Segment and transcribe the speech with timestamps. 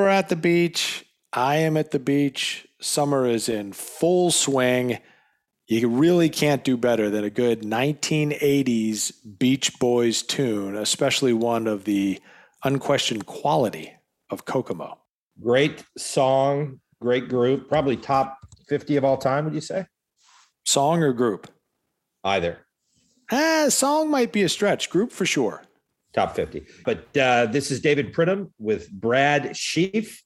[0.00, 1.04] Are at the beach.
[1.32, 2.66] I am at the beach.
[2.80, 4.98] Summer is in full swing.
[5.68, 11.84] You really can't do better than a good 1980s Beach Boys tune, especially one of
[11.84, 12.20] the
[12.64, 13.92] unquestioned quality
[14.30, 14.98] of Kokomo.
[15.40, 19.86] Great song, great group, probably top 50 of all time, would you say?
[20.64, 21.48] Song or group?
[22.24, 22.66] Either.
[23.30, 25.62] Ah, song might be a stretch, group for sure.
[26.12, 26.66] Top 50.
[26.84, 30.18] But uh, this is David Pridham with Brad Sheafe.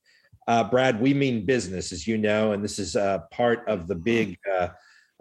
[0.47, 3.95] Uh, Brad, we mean business, as you know, and this is uh, part of the
[3.95, 4.69] big uh,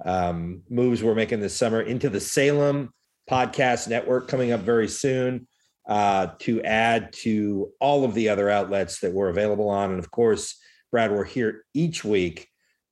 [0.05, 2.93] um, moves we're making this summer into the Salem
[3.29, 5.47] podcast network coming up very soon
[5.87, 9.91] uh, to add to all of the other outlets that we're available on.
[9.91, 10.57] And of course,
[10.91, 12.47] Brad, we're here each week.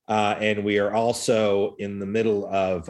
[0.08, 2.86] Uh, and we are also in the middle of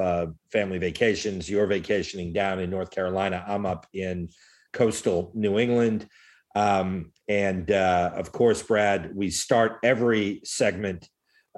[0.51, 1.49] family vacations.
[1.49, 3.45] You're vacationing down in North Carolina.
[3.47, 4.29] I'm up in
[4.73, 6.09] coastal New England.
[6.55, 11.09] Um, and uh, of course, Brad, we start every segment,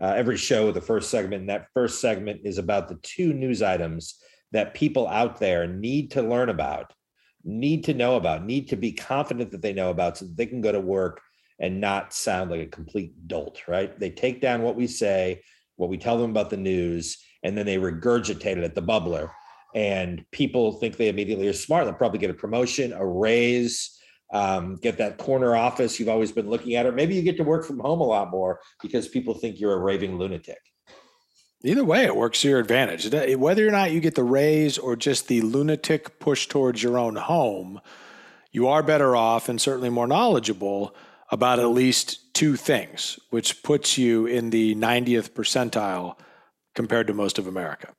[0.00, 1.42] uh, every show with the first segment.
[1.42, 4.20] And that first segment is about the two news items
[4.52, 6.92] that people out there need to learn about,
[7.44, 10.46] need to know about, need to be confident that they know about so that they
[10.46, 11.20] can go to work
[11.58, 13.98] and not sound like a complete dolt, right?
[13.98, 15.42] They take down what we say,
[15.76, 19.30] what we tell them about the news, and then they regurgitate it at the bubbler
[19.74, 21.84] and people think they immediately are smart.
[21.84, 23.98] They'll probably get a promotion, a raise,
[24.32, 27.44] um, get that corner office you've always been looking at, or maybe you get to
[27.44, 30.58] work from home a lot more because people think you're a raving lunatic.
[31.62, 33.10] Either way, it works to your advantage.
[33.36, 37.16] Whether or not you get the raise or just the lunatic push towards your own
[37.16, 37.80] home,
[38.52, 40.94] you are better off and certainly more knowledgeable
[41.30, 46.18] about at least two things, which puts you in the 90th percentile
[46.74, 47.94] compared to most of America.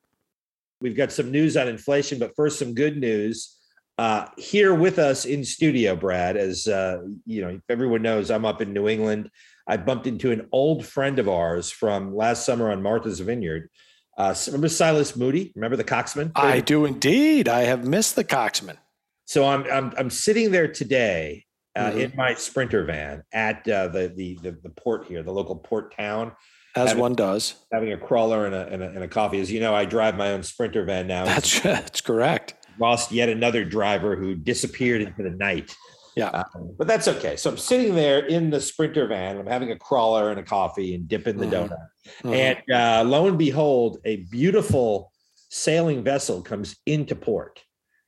[0.82, 3.56] We've got some news on inflation, but first, some good news.
[3.98, 8.62] Uh, here with us in studio, Brad, as uh, you know, everyone knows, I'm up
[8.62, 9.30] in New England.
[9.68, 13.70] I bumped into an old friend of ours from last summer on Martha's Vineyard.
[14.18, 15.52] Uh, remember Silas Moody?
[15.56, 16.32] Remember the Coxman?
[16.36, 17.48] I do indeed.
[17.50, 18.78] I have missed the Coxman.
[19.26, 22.00] So I'm I'm, I'm sitting there today uh, mm-hmm.
[22.00, 25.96] in my Sprinter van at uh, the, the the the port here, the local port
[25.96, 26.34] town
[26.76, 27.56] as having, one does.
[27.72, 29.40] Having a crawler and a, and a, and a coffee.
[29.40, 31.26] As you know, I drive my own Sprinter van now.
[31.26, 32.56] That's that's correct.
[32.80, 35.76] Lost yet another driver who disappeared into the night.
[36.18, 37.36] Yeah, um, but that's okay.
[37.36, 39.38] So I'm sitting there in the Sprinter van.
[39.38, 41.74] I'm having a crawler and a coffee and dipping the mm-hmm.
[41.74, 41.88] donut.
[42.24, 42.34] Mm-hmm.
[42.34, 45.12] And uh, lo and behold, a beautiful
[45.50, 47.62] sailing vessel comes into port.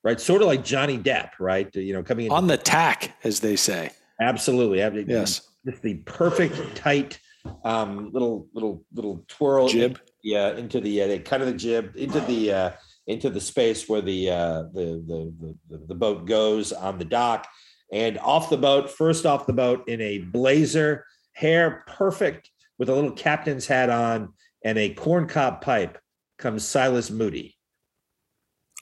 [0.03, 1.73] Right, sort of like Johnny Depp, right?
[1.75, 3.89] You know, coming on the tack, as they say.
[4.21, 4.77] Absolutely.
[4.79, 5.41] Yes.
[5.65, 7.19] Just the perfect tight
[7.63, 9.99] um, little little little twirl jib.
[10.23, 12.71] Yeah, into the uh, kind of the jib into the uh,
[13.07, 17.47] into the space where the, uh, the, the the the boat goes on the dock,
[17.91, 22.93] and off the boat, first off the boat in a blazer, hair perfect with a
[22.93, 24.33] little captain's hat on
[24.63, 25.97] and a corncob pipe
[26.37, 27.55] comes Silas Moody.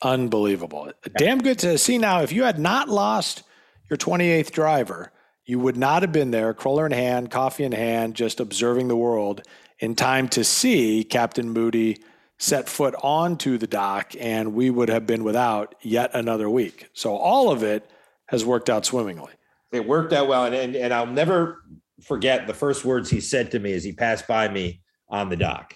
[0.01, 0.91] Unbelievable.
[1.17, 2.21] Damn good to see now.
[2.21, 3.43] If you had not lost
[3.89, 5.11] your 28th driver,
[5.45, 8.95] you would not have been there, crawler in hand, coffee in hand, just observing the
[8.95, 9.41] world
[9.79, 11.97] in time to see Captain Moody
[12.37, 16.89] set foot onto the dock, and we would have been without yet another week.
[16.93, 17.89] So all of it
[18.27, 19.31] has worked out swimmingly.
[19.71, 21.63] It worked out well, and, and, and I'll never
[22.01, 25.37] forget the first words he said to me as he passed by me on the
[25.37, 25.75] dock.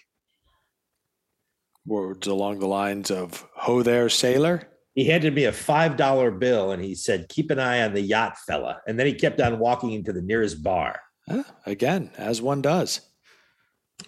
[1.86, 4.68] Words along the lines of "Ho there, sailor."
[5.00, 8.01] He handed me a five dollar bill and he said, "Keep an eye on the
[8.01, 11.00] yacht fella." And then he kept on walking into the nearest bar.
[11.66, 13.00] again, as one does.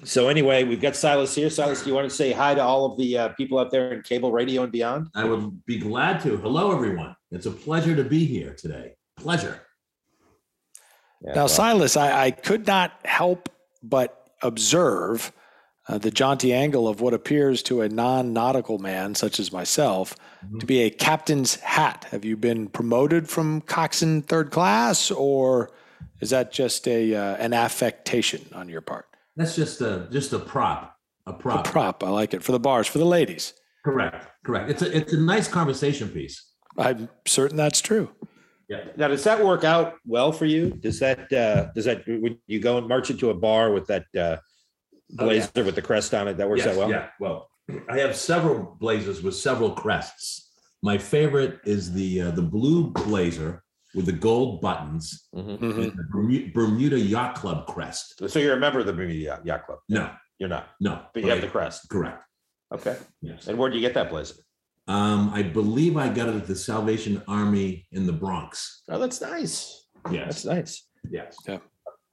[0.03, 1.49] So anyway, we've got Silas here.
[1.49, 3.93] Silas, do you want to say hi to all of the uh, people out there
[3.93, 5.07] in cable radio and beyond?
[5.15, 6.35] I would be glad to.
[6.35, 7.15] Hello, everyone.
[7.31, 8.95] It's a pleasure to be here today.
[9.15, 9.61] Pleasure.
[11.21, 11.47] Yeah, now, well.
[11.47, 13.47] Silas, I, I, could not help
[13.81, 15.31] but observe
[15.91, 20.15] uh, the jaunty angle of what appears to a non nautical man, such as myself,
[20.45, 20.59] mm-hmm.
[20.59, 22.07] to be a captain's hat.
[22.11, 25.69] Have you been promoted from coxswain third class, or
[26.21, 29.05] is that just a uh, an affectation on your part?
[29.35, 30.95] That's just a just a prop.
[31.27, 31.67] A prop.
[31.67, 32.03] A prop.
[32.03, 33.53] I like it for the bars for the ladies.
[33.83, 34.25] Correct.
[34.45, 34.69] Correct.
[34.69, 36.51] It's a it's a nice conversation piece.
[36.77, 38.09] I'm certain that's true.
[38.69, 38.85] Yeah.
[38.95, 40.69] Now, does that work out well for you?
[40.69, 44.05] Does that uh, does that when you go and march into a bar with that
[44.17, 44.37] uh,
[45.13, 45.65] blazer oh, yeah.
[45.65, 46.37] with the crest on it?
[46.37, 46.89] That works yes, out well.
[46.89, 47.07] Yeah.
[47.19, 47.49] Well,
[47.89, 50.49] I have several blazers with several crests.
[50.83, 53.63] My favorite is the uh, the blue blazer
[53.93, 55.71] with the gold buttons, mm-hmm.
[55.71, 58.21] the Bermuda Yacht Club crest.
[58.29, 59.79] So you're a member of the Bermuda Yacht Club?
[59.89, 60.69] No, you're not.
[60.79, 61.89] No, but you have the crest.
[61.89, 62.23] Correct.
[62.73, 62.97] Okay.
[63.21, 63.47] Yes.
[63.47, 64.35] And where did you get that blazer?
[64.87, 68.81] Um, I believe I got it at the Salvation Army in the Bronx.
[68.89, 69.87] Oh, that's nice.
[70.09, 70.25] Yes.
[70.25, 70.87] That's nice.
[71.09, 71.35] Yes.
[71.47, 71.59] Yeah.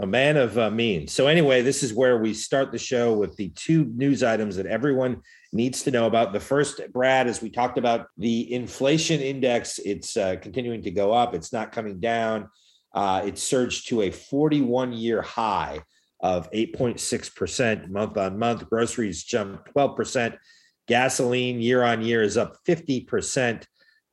[0.01, 1.13] A man of uh, means.
[1.13, 4.67] So, anyway, this is where we start the show with the two news items that
[4.67, 5.23] everyone
[5.53, 6.33] needs to know about.
[6.33, 11.13] The first, Brad, as we talked about, the inflation index, it's uh, continuing to go
[11.13, 12.49] up, it's not coming down.
[12.95, 15.81] Uh, it surged to a 41 year high
[16.21, 18.69] of 8.6% month on month.
[18.69, 20.37] Groceries jumped 12%.
[20.87, 23.65] Gasoline year on year is up 50%.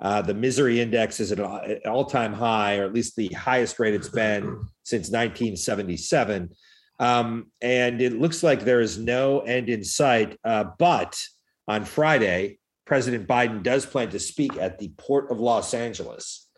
[0.02, 3.80] Uh, the misery index is at an all time high, or at least the highest
[3.80, 4.44] rate it's been
[4.84, 6.50] since 1977.
[7.00, 10.38] Um, and it looks like there is no end in sight.
[10.44, 11.20] Uh, but
[11.68, 16.50] on Friday, President Biden does plan to speak at the Port of Los Angeles.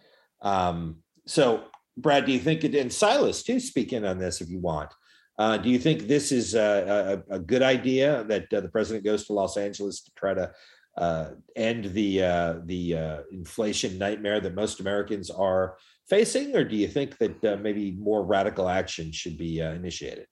[0.41, 1.63] Um, so,
[1.95, 4.93] Brad, do you think it, and Silas too, speak in on this if you want.
[5.39, 9.05] Uh, do you think this is a, a, a good idea that uh, the president
[9.05, 10.51] goes to Los Angeles to try to
[10.97, 15.77] uh, end the uh, the uh, inflation nightmare that most Americans are
[16.09, 20.27] facing, or do you think that uh, maybe more radical action should be initiated?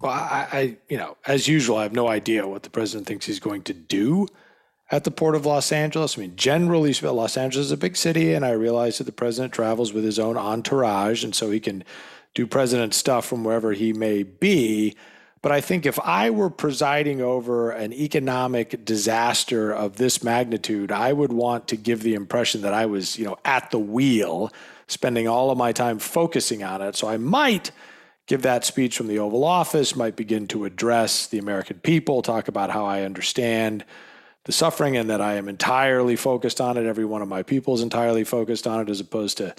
[0.00, 3.26] Well, I, I, you know, as usual, I have no idea what the president thinks
[3.26, 4.28] he's going to do
[4.90, 6.16] at the port of Los Angeles.
[6.16, 9.54] I mean, generally, Los Angeles is a big city, and I realize that the president
[9.54, 11.84] travels with his own entourage, and so he can
[12.34, 14.94] do president stuff from wherever he may be.
[15.40, 21.12] But I think if I were presiding over an economic disaster of this magnitude, I
[21.12, 24.52] would want to give the impression that I was, you know, at the wheel,
[24.88, 26.96] spending all of my time focusing on it.
[26.96, 27.70] So I might
[28.26, 32.48] give that speech from the Oval Office, might begin to address the American people, talk
[32.48, 33.84] about how I understand
[34.44, 36.86] the suffering and that I am entirely focused on it.
[36.86, 39.54] Every one of my people is entirely focused on it, as opposed to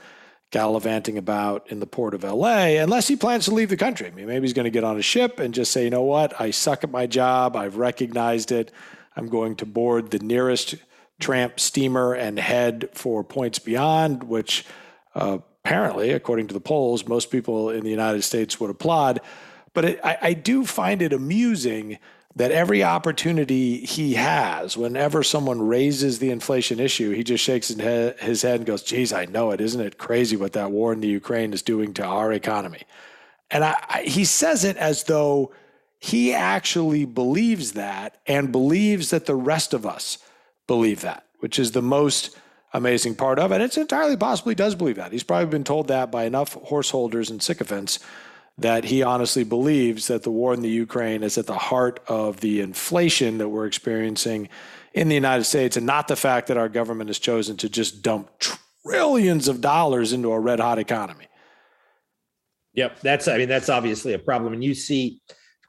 [0.51, 4.07] gallivanting about in the port of LA, unless he plans to leave the country.
[4.07, 6.03] I mean, maybe he's going to get on a ship and just say, you know
[6.03, 7.55] what, I suck at my job.
[7.55, 8.71] I've recognized it.
[9.15, 10.75] I'm going to board the nearest
[11.19, 14.65] tramp steamer and head for points beyond, which
[15.13, 19.19] uh, apparently, according to the polls, most people in the United States would applaud.
[19.73, 21.99] But it, I, I do find it amusing
[22.35, 28.41] that every opportunity he has, whenever someone raises the inflation issue, he just shakes his
[28.41, 29.59] head and goes, geez, I know it.
[29.59, 32.83] Isn't it crazy what that war in the Ukraine is doing to our economy?
[33.51, 35.51] And I, I, he says it as though
[35.97, 40.19] he actually believes that and believes that the rest of us
[40.67, 42.37] believe that, which is the most
[42.73, 43.59] amazing part of it.
[43.59, 45.11] It's entirely possible he does believe that.
[45.11, 47.99] He's probably been told that by enough horse holders and sycophants
[48.61, 52.41] that he honestly believes that the war in the Ukraine is at the heart of
[52.41, 54.49] the inflation that we're experiencing
[54.93, 58.01] in the United States and not the fact that our government has chosen to just
[58.01, 58.29] dump
[58.83, 61.27] trillions of dollars into a red hot economy.
[62.73, 65.21] Yep, that's I mean that's obviously a problem and you see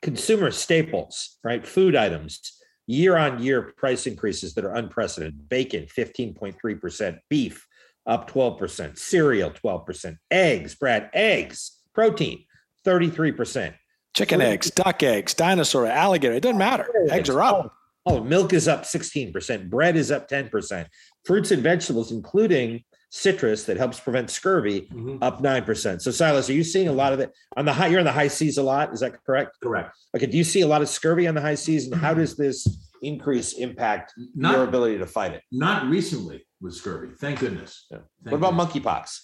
[0.02, 1.66] consumer staples, right?
[1.66, 5.48] Food items year on year price increases that are unprecedented.
[5.48, 7.66] Bacon 15.3%, beef
[8.06, 12.44] up 12%, cereal 12%, eggs, Brad, eggs, protein
[12.86, 13.74] 33%.
[14.14, 16.34] Chicken eggs, duck eggs, dinosaur, alligator.
[16.34, 16.88] It doesn't matter.
[17.10, 17.72] Eggs are up.
[18.06, 19.70] Oh, oh, milk is up 16%.
[19.70, 20.86] Bread is up 10%.
[21.24, 25.22] Fruits and vegetables, including citrus that helps prevent scurvy, mm-hmm.
[25.22, 26.00] up 9%.
[26.00, 27.88] So, Silas, are you seeing a lot of it on the high?
[27.88, 28.92] You're on the high seas a lot.
[28.92, 29.58] Is that correct?
[29.62, 29.96] Correct.
[30.16, 30.26] Okay.
[30.26, 31.86] Do you see a lot of scurvy on the high seas?
[31.86, 32.66] And how does this
[33.02, 35.42] increase impact not, your ability to fight it?
[35.52, 37.12] Not recently with scurvy.
[37.18, 37.86] Thank goodness.
[37.90, 37.98] Yeah.
[38.24, 39.20] Thank what about monkeypox?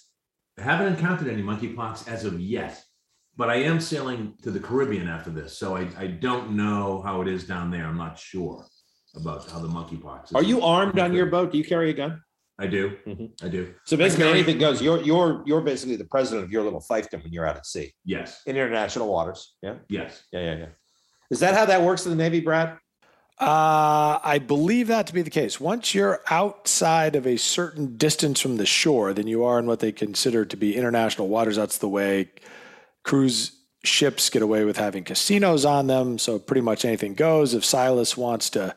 [0.59, 2.83] I haven't encountered any monkeypox as of yet
[3.37, 7.21] but I am sailing to the Caribbean after this, so I, I don't know how
[7.21, 7.85] it is down there.
[7.85, 8.65] I'm not sure
[9.15, 10.25] about how the monkeypox.
[10.25, 10.31] Is.
[10.33, 11.51] Are you armed on your boat?
[11.51, 12.21] Do you carry a gun?
[12.59, 12.97] I do.
[13.05, 13.45] Mm-hmm.
[13.45, 13.75] I do.
[13.85, 14.81] So basically, carry, anything goes.
[14.81, 17.93] You're you're you're basically the president of your little fiefdom when you're out at sea.
[18.03, 18.41] Yes.
[18.47, 19.55] In international waters.
[19.61, 19.75] Yeah.
[19.89, 20.23] Yes.
[20.31, 20.67] Yeah, yeah, yeah.
[21.29, 22.77] Is that how that works in the Navy, Brad?
[23.39, 25.59] Uh, I believe that to be the case.
[25.59, 29.79] Once you're outside of a certain distance from the shore, then you are in what
[29.79, 31.57] they consider to be international waters.
[31.57, 32.31] That's the way
[33.07, 33.53] cruise
[33.85, 37.53] ships get away with having casinos on them, so pretty much anything goes.
[37.53, 38.75] If Silas wants to,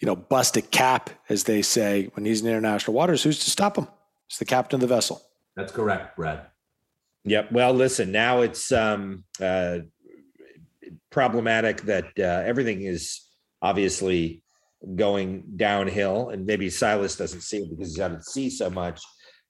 [0.00, 3.50] you know, bust a cap, as they say, when he's in international waters, who's to
[3.50, 3.86] stop him?
[4.26, 5.22] It's the captain of the vessel.
[5.56, 6.46] That's correct, Brad.
[7.24, 7.52] Yep.
[7.52, 9.78] Well, listen, now it's um, uh,
[11.10, 13.20] problematic that uh, everything is
[13.62, 14.42] obviously
[14.96, 19.00] going downhill, and maybe Silas doesn't see it because he's out at sea so much.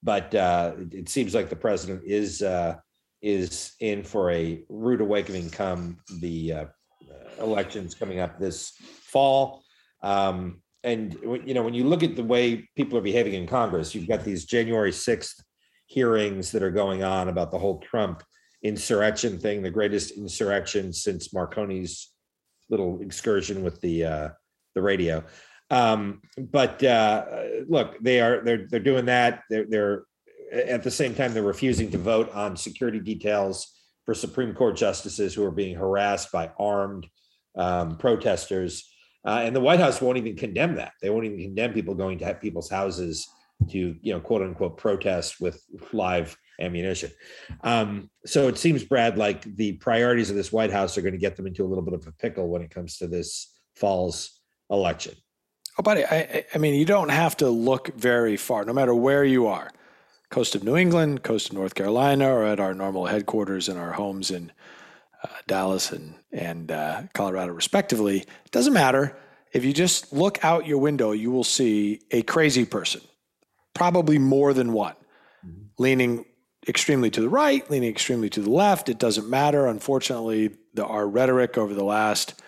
[0.03, 2.75] But uh, it seems like the president is uh,
[3.21, 6.65] is in for a rude awakening come the uh,
[7.39, 8.73] elections coming up this
[9.03, 9.63] fall.
[10.01, 13.93] Um, and you know, when you look at the way people are behaving in Congress,
[13.93, 15.43] you've got these January sixth
[15.87, 18.23] hearings that are going on about the whole Trump
[18.63, 22.13] insurrection thing, the greatest insurrection since Marconi's
[22.69, 24.29] little excursion with the uh,
[24.75, 25.23] the radio.
[25.69, 27.25] Um, but uh,
[27.67, 29.43] look, they are they're they're doing that.
[29.49, 30.03] They're they're
[30.51, 33.75] at the same time they're refusing to vote on security details
[34.05, 37.07] for Supreme Court justices who are being harassed by armed
[37.55, 38.91] um, protesters.
[39.25, 40.93] Uh, and the White House won't even condemn that.
[41.01, 43.27] They won't even condemn people going to people's houses
[43.69, 47.11] to, you know, quote unquote, protest with live ammunition.
[47.61, 51.19] Um, so it seems, Brad, like the priorities of this White House are going to
[51.19, 54.41] get them into a little bit of a pickle when it comes to this fall's
[54.69, 55.13] election.
[55.77, 59.23] Oh, buddy, I, I mean, you don't have to look very far, no matter where
[59.23, 59.69] you are
[60.29, 63.91] coast of New England, coast of North Carolina, or at our normal headquarters in our
[63.93, 64.51] homes in
[65.23, 68.19] uh, Dallas and, and uh, Colorado, respectively.
[68.19, 69.17] It doesn't matter.
[69.51, 73.01] If you just look out your window, you will see a crazy person,
[73.73, 74.95] probably more than one,
[75.45, 75.63] mm-hmm.
[75.77, 76.25] leaning
[76.67, 78.89] extremely to the right, leaning extremely to the left.
[78.89, 79.65] It doesn't matter.
[79.65, 82.39] Unfortunately, the, our rhetoric over the last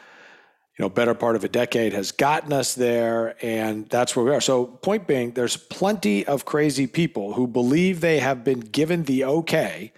[0.78, 4.32] you know, better part of a decade has gotten us there, and that's where we
[4.32, 4.42] are.
[4.42, 9.26] So, point being, there's plenty of crazy people who believe they have been given the
[9.26, 9.92] okay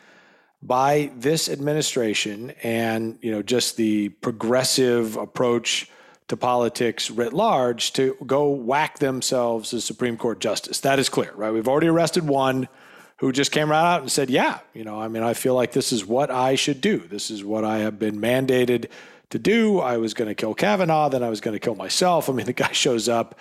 [0.61, 5.89] by this administration and you know just the progressive approach
[6.29, 10.79] to politics writ large to go whack themselves as Supreme Court justice.
[10.79, 11.51] That is clear, right?
[11.51, 12.69] We've already arrested one
[13.17, 15.73] who just came right out and said, "Yeah, you know, I mean, I feel like
[15.73, 16.99] this is what I should do.
[17.09, 18.89] This is what I have been mandated."
[19.33, 19.79] To do.
[19.79, 22.29] I was going to kill Kavanaugh, then I was going to kill myself.
[22.29, 23.37] I mean, the guy shows up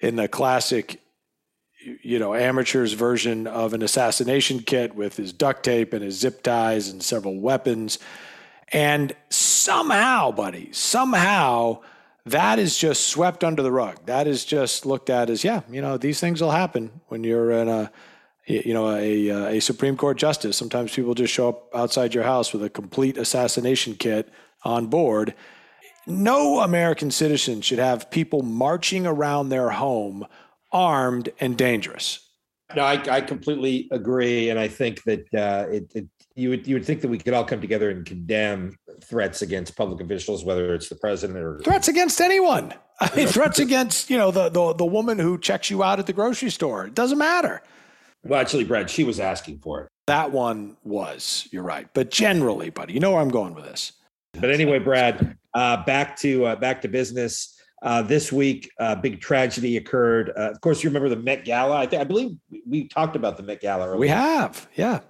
[0.00, 1.00] in the classic,
[2.02, 6.42] you know, amateur's version of an assassination kit with his duct tape and his zip
[6.42, 7.98] ties and several weapons.
[8.70, 11.80] And somehow, buddy, somehow
[12.26, 14.04] that is just swept under the rug.
[14.04, 17.50] That is just looked at as, yeah, you know, these things will happen when you're
[17.52, 17.90] in a,
[18.44, 20.56] you know, a, uh, a Supreme Court justice.
[20.56, 24.28] Sometimes people just show up outside your house with a complete assassination kit
[24.64, 25.34] on board.
[26.06, 30.26] No American citizen should have people marching around their home
[30.72, 32.28] armed and dangerous.
[32.76, 36.74] No, I, I completely agree, and I think that uh, it, it, you would you
[36.74, 40.74] would think that we could all come together and condemn threats against public officials, whether
[40.74, 42.74] it's the president or threats against anyone.
[43.00, 46.06] I mean, threats against you know the, the the woman who checks you out at
[46.06, 46.86] the grocery store.
[46.86, 47.62] It doesn't matter.
[48.22, 49.88] Well, actually, Brad, she was asking for it.
[50.06, 51.48] That one was.
[51.50, 53.92] You're right, but generally, buddy, you know where I'm going with this.
[54.40, 57.54] But anyway, Brad, uh, back to uh, back to business.
[57.80, 60.30] Uh, this week, uh, big tragedy occurred.
[60.36, 61.76] Uh, of course, you remember the Met Gala.
[61.76, 63.86] I, I believe we talked about the Met Gala.
[63.86, 64.00] Earlier.
[64.00, 65.00] We have, yeah.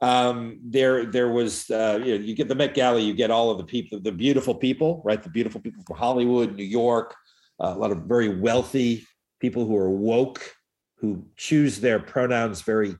[0.00, 1.70] Um, there, there was.
[1.70, 2.98] Uh, you know, you get the Met Gala.
[2.98, 5.22] You get all of the people, the beautiful people, right?
[5.22, 7.14] The beautiful people from Hollywood, New York.
[7.60, 9.06] a lot of very wealthy
[9.40, 10.50] people who are woke,
[10.96, 12.96] who choose their pronouns very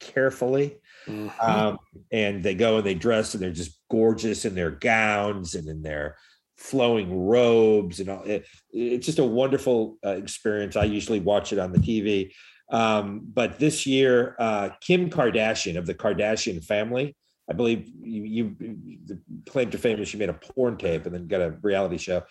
[0.00, 0.78] carefully.
[1.06, 1.40] Mm-hmm.
[1.40, 1.78] Um,
[2.10, 5.82] and they go and they dress and they're just gorgeous in their gowns and in
[5.82, 6.16] their
[6.56, 8.22] flowing robes and all.
[8.22, 10.76] It, it's just a wonderful uh, experience.
[10.76, 12.32] I usually watch it on the TV.
[12.70, 17.14] Um, but this year, uh, Kim Kardashian of the Kardashian family,
[17.50, 18.56] I believe you, you
[19.04, 19.20] the
[19.50, 22.22] claim to fame she made a porn tape and then got a reality show.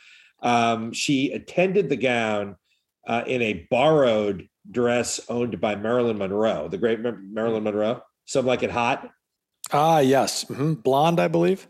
[0.42, 2.56] Um, she attended the gown
[3.08, 8.02] uh, in a borrowed dress owned by Marilyn Monroe, the great Marilyn Monroe.
[8.26, 9.08] Some like it hot.
[9.74, 10.46] Ah, yes.
[10.46, 10.74] Mm-hmm.
[10.76, 11.68] Blonde, I believe.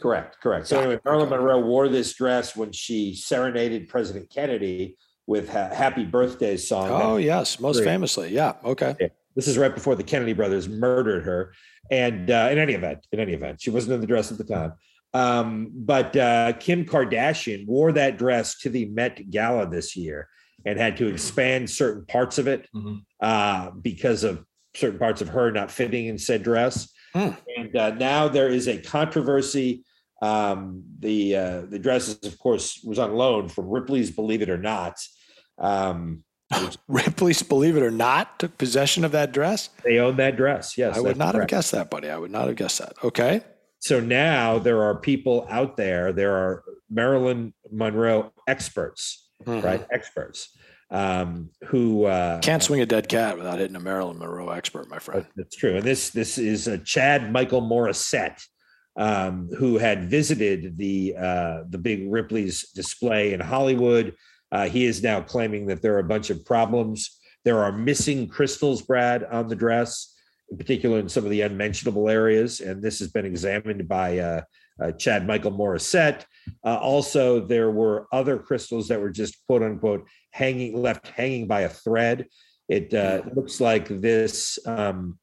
[0.00, 0.68] Correct, correct.
[0.68, 6.04] So anyway, Marilyn Monroe wore this dress when she serenaded President Kennedy with ha- "Happy
[6.04, 6.88] Birthday" song.
[6.90, 8.32] Oh yes, most famously.
[8.32, 8.54] Yeah.
[8.64, 8.94] Okay.
[9.00, 9.08] Yeah.
[9.34, 11.52] This is right before the Kennedy brothers murdered her.
[11.90, 14.44] And uh, in any event, in any event, she wasn't in the dress at the
[14.44, 14.72] time.
[15.14, 20.28] Um, but uh, Kim Kardashian wore that dress to the Met Gala this year
[20.66, 22.96] and had to expand certain parts of it mm-hmm.
[23.20, 26.92] uh, because of certain parts of her not fitting in said dress.
[27.14, 27.36] Mm.
[27.56, 29.84] And uh, now there is a controversy.
[30.20, 34.58] Um, the uh, the dresses, of course, was on loan from Ripley's Believe It or
[34.58, 34.96] Not.
[35.58, 36.24] Um,
[36.88, 39.70] Ripley's Believe It or Not took possession of that dress.
[39.84, 40.76] They own that dress.
[40.76, 41.50] Yes, I would not correct.
[41.50, 42.10] have guessed that, buddy.
[42.10, 42.94] I would not have guessed that.
[43.04, 43.42] Okay.
[43.80, 46.12] So now there are people out there.
[46.12, 49.64] There are Marilyn Monroe experts, mm-hmm.
[49.64, 49.86] right?
[49.92, 50.57] Experts
[50.90, 54.98] um, who uh, can't swing a dead cat without hitting a Marilyn Monroe expert, my
[54.98, 55.26] friend.
[55.36, 55.76] That's true.
[55.76, 58.42] And this this is a Chad Michael Morissette,
[58.96, 64.14] um, who had visited the uh, the big Ripley's display in Hollywood.
[64.50, 67.18] Uh, he is now claiming that there are a bunch of problems.
[67.44, 70.14] There are missing crystals, Brad, on the dress,
[70.50, 74.40] in particular in some of the unmentionable areas, and this has been examined by uh,
[74.82, 76.24] uh, Chad Michael Morissette.
[76.64, 80.06] Uh, also, there were other crystals that were just quote unquote
[80.38, 82.26] hanging, left hanging by a thread.
[82.68, 85.18] It uh, looks like this um,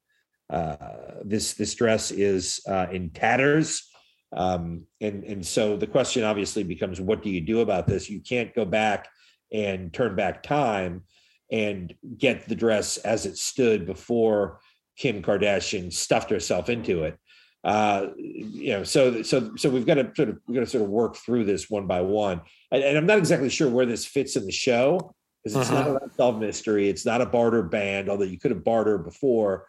[0.50, 3.90] uh, this this dress is uh, in tatters.
[4.36, 8.10] Um, and and so the question obviously becomes, what do you do about this?
[8.10, 9.08] You can't go back
[9.54, 11.04] and turn back time
[11.52, 14.60] and get the dress as it stood before
[14.98, 17.18] Kim Kardashian stuffed herself into it
[17.66, 20.84] uh, you know, so so so we've got to sort of we've got to sort
[20.84, 22.42] of work through this one by one.
[22.72, 25.94] And, and I'm not exactly sure where this fits in the show because it's uh-huh.
[25.94, 26.90] not a solved mystery.
[26.90, 29.66] It's not a barter band, although you could have barter before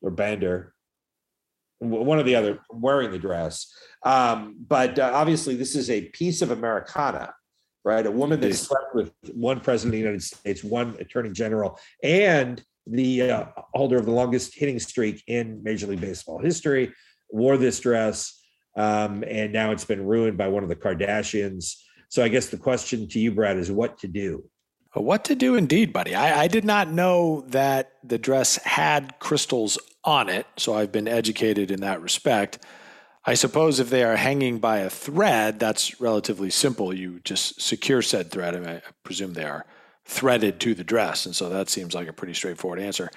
[0.00, 0.70] or bander,
[1.80, 3.74] one or the other wearing the dress.
[4.04, 7.34] Um, but uh, obviously, this is a piece of Americana,
[7.84, 8.06] right?
[8.06, 12.62] A woman that slept with one president of the United States, one attorney general, and
[12.86, 16.92] the uh, holder of the longest hitting streak in Major League Baseball history
[17.32, 18.40] wore this dress,
[18.76, 21.76] um, and now it's been ruined by one of the Kardashians.
[22.08, 24.44] So I guess the question to you, Brad, is what to do.
[24.94, 26.16] What to do, indeed, buddy.
[26.16, 31.06] I, I did not know that the dress had crystals on it, so I've been
[31.06, 32.58] educated in that respect.
[33.24, 36.92] I suppose if they are hanging by a thread, that's relatively simple.
[36.92, 38.56] You just secure said thread.
[38.56, 39.64] I, mean, I presume they are
[40.06, 43.10] threaded to the dress, and so that seems like a pretty straightforward answer.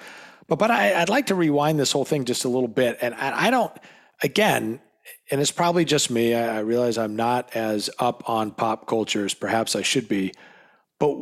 [0.46, 3.14] But but I, would like to rewind this whole thing just a little bit, and
[3.14, 3.72] I, I don't
[4.22, 4.80] again,
[5.30, 6.34] and it's probably just me.
[6.34, 10.32] I, I realize I'm not as up on pop culture as perhaps I should be,
[10.98, 11.16] but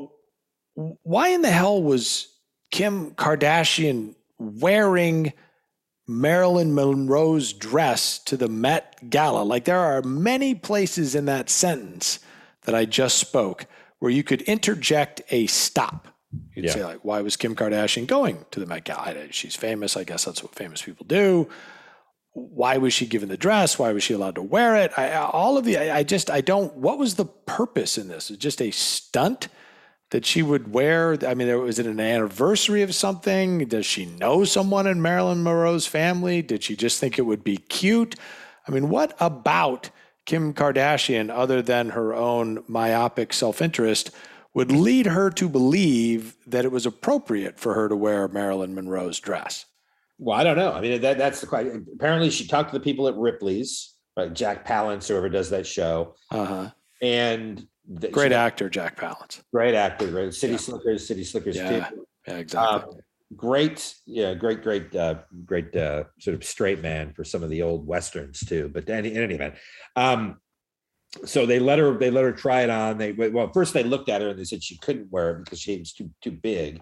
[0.75, 2.29] why in the hell was
[2.71, 5.33] Kim Kardashian wearing
[6.09, 9.43] Marilyn Monroe's dress to the Met Gala?
[9.43, 12.19] Like there are many places in that sentence
[12.63, 13.67] that I just spoke
[13.99, 16.09] where you could interject a stop.
[16.55, 16.73] You'd yeah.
[16.73, 19.31] say like, "Why was Kim Kardashian going to the Met Gala?
[19.33, 19.97] She's famous.
[19.97, 21.49] I guess that's what famous people do."
[22.33, 23.79] Why was she given the dress?
[23.79, 24.93] Why was she allowed to wear it?
[24.97, 28.31] I, all of the, I, I, just, I don't, what was the purpose in this?
[28.31, 29.49] Is just a stunt
[30.11, 31.19] that she would wear?
[31.27, 33.67] I mean, was it an anniversary of something?
[33.67, 36.41] Does she know someone in Marilyn Monroe's family?
[36.41, 38.15] Did she just think it would be cute?
[38.67, 39.91] I mean, what about
[40.25, 44.11] Kim Kardashian, other than her own myopic self interest,
[44.55, 49.19] would lead her to believe that it was appropriate for her to wear Marilyn Monroe's
[49.19, 49.67] dress?
[50.23, 50.73] Well, I don't know.
[50.73, 51.85] I mean, that that's the question.
[51.93, 56.15] Apparently, she talked to the people at Ripley's, like Jack Palance, whoever does that show.
[56.31, 56.71] Uh-huh.
[57.03, 59.43] And the, great she, actor, Jack Palance.
[59.53, 60.33] Great actor, right?
[60.33, 60.59] City yeah.
[60.59, 61.89] Slickers, City Slickers yeah.
[61.89, 62.07] too.
[62.29, 62.95] Yeah, exactly.
[62.95, 63.01] Um,
[63.35, 67.63] great, yeah, great, great, uh, great, uh, sort of straight man for some of the
[67.63, 68.71] old westerns too.
[68.73, 69.55] But in any, in any event,
[69.97, 70.37] um,
[71.25, 72.97] so they let her, they let her try it on.
[72.97, 75.59] They well, first they looked at her and they said she couldn't wear it because
[75.59, 76.81] she was too too big.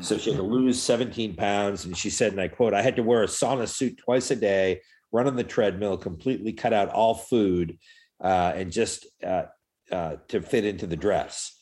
[0.00, 1.84] So she had to lose 17 pounds.
[1.84, 4.36] And she said, and I quote, I had to wear a sauna suit twice a
[4.36, 7.78] day, run on the treadmill, completely cut out all food,
[8.20, 9.44] uh, and just uh,
[9.90, 11.58] uh, to fit into the dress.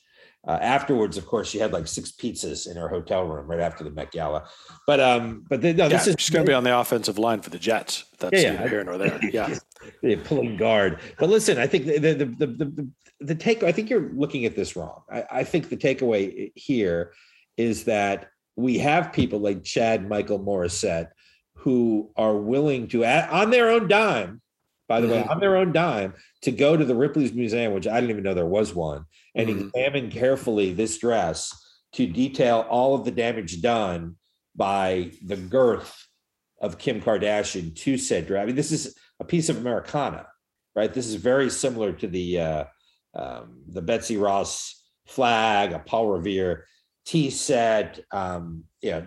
[0.47, 3.85] Uh, afterwards, of course, she had like six pizzas in her hotel room right after
[3.85, 4.49] the Met Gala.
[4.87, 7.19] But um, but the, no, yeah, this is she's going to be on the offensive
[7.19, 8.07] line for the Jets.
[8.19, 9.21] That's yeah, neither here nor there.
[9.33, 9.55] Yeah,
[10.03, 10.99] yeah, pulling guard.
[11.19, 12.89] But listen, I think the the the the, the,
[13.21, 13.63] the take.
[13.63, 15.03] I think you're looking at this wrong.
[15.13, 17.13] I, I think the takeaway here
[17.57, 21.09] is that we have people like Chad Michael Morissette
[21.55, 24.41] who are willing to, on their own dime,
[24.89, 25.17] by the mm-hmm.
[25.17, 28.25] way, on their own dime, to go to the Ripley's Museum, which I didn't even
[28.25, 29.69] know there was one, and mm-hmm.
[29.69, 31.53] examine carefully this dress
[31.93, 34.17] to detail all of the damage done
[34.57, 36.07] by the girth
[36.61, 38.43] of Kim Kardashian to said dress.
[38.43, 40.27] I mean, this is a piece of Americana,
[40.75, 40.93] right?
[40.93, 42.65] This is very similar to the uh,
[43.15, 46.67] um, the Betsy Ross flag, a Paul Revere
[47.11, 49.03] tea set, um, yeah,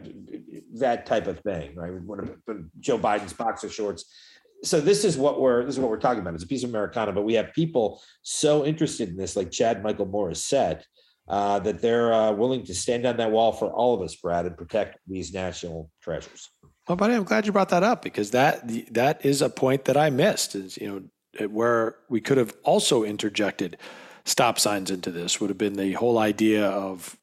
[0.74, 1.90] that type of thing, right?
[1.90, 4.14] When, Joe Biden's boxer shorts.
[4.62, 6.34] So this is what we're this is what we're talking about.
[6.34, 9.82] It's a piece of Americana, but we have people so interested in this, like Chad
[9.82, 10.84] Michael Morissette,
[11.30, 14.46] uh, that they're uh, willing to stand on that wall for all of us, Brad,
[14.48, 16.50] and protect these national treasures.
[16.90, 19.96] Well, buddy, I'm glad you brought that up because that that is a point that
[19.96, 20.56] I missed.
[20.56, 23.78] Is you know where we could have also interjected
[24.26, 27.18] stop signs into this would have been the whole idea of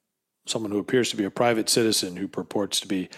[0.46, 3.08] someone who appears to be a private citizen who purports to be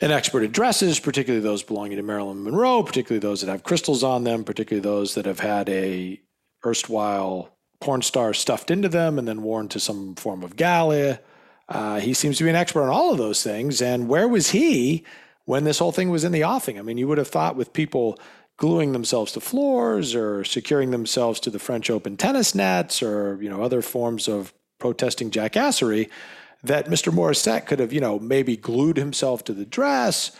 [0.00, 4.02] an expert in dresses, particularly those belonging to Marilyn Monroe, particularly those that have crystals
[4.02, 6.20] on them, particularly those that have had a
[6.64, 11.18] erstwhile porn star stuffed into them and then worn to some form of gala.
[11.68, 13.80] Uh, he seems to be an expert on all of those things.
[13.80, 15.04] And where was he
[15.44, 16.78] when this whole thing was in the offing?
[16.78, 18.18] I mean, you would have thought with people
[18.56, 23.48] gluing themselves to floors or securing themselves to the French Open tennis nets or you
[23.48, 26.10] know other forms of protesting jackassery
[26.62, 27.12] that Mr.
[27.12, 30.32] Morissette could have, you know, maybe glued himself to the dress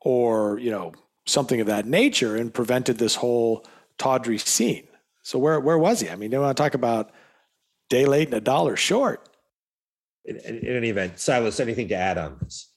[0.00, 0.92] or, you know,
[1.26, 3.64] something of that nature and prevented this whole
[3.98, 4.88] tawdry scene.
[5.22, 6.08] So where where was he?
[6.08, 7.10] I mean, you want to talk about
[7.90, 9.28] day late and a dollar short.
[10.24, 12.70] In, in, any event, Silas, anything to add on this?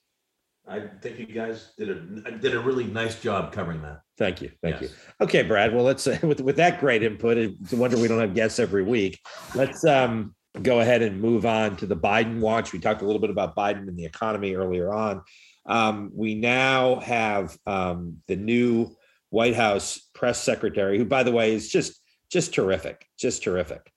[0.68, 4.02] I think you guys did a did a really nice job covering that.
[4.18, 4.92] Thank you, thank yes.
[4.92, 4.98] you.
[5.22, 5.74] Okay, Brad.
[5.74, 7.38] Well, let's uh, with with that great input.
[7.38, 9.20] It's a wonder we don't have guests every week.
[9.56, 12.74] Let's um go ahead and move on to the Biden watch.
[12.74, 15.22] We talked a little bit about Biden and the economy earlier on.
[15.66, 18.96] Um, we now have um, the new
[19.30, 23.92] White House press secretary, who, by the way, is just just terrific, just terrific.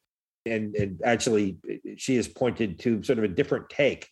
[0.47, 1.57] And, and actually,
[1.97, 4.09] she has pointed to sort of a different take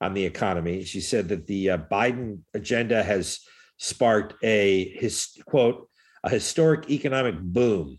[0.00, 0.82] on the economy.
[0.82, 3.40] She said that the uh, Biden agenda has
[3.78, 5.88] sparked a his quote
[6.24, 7.98] a historic economic boom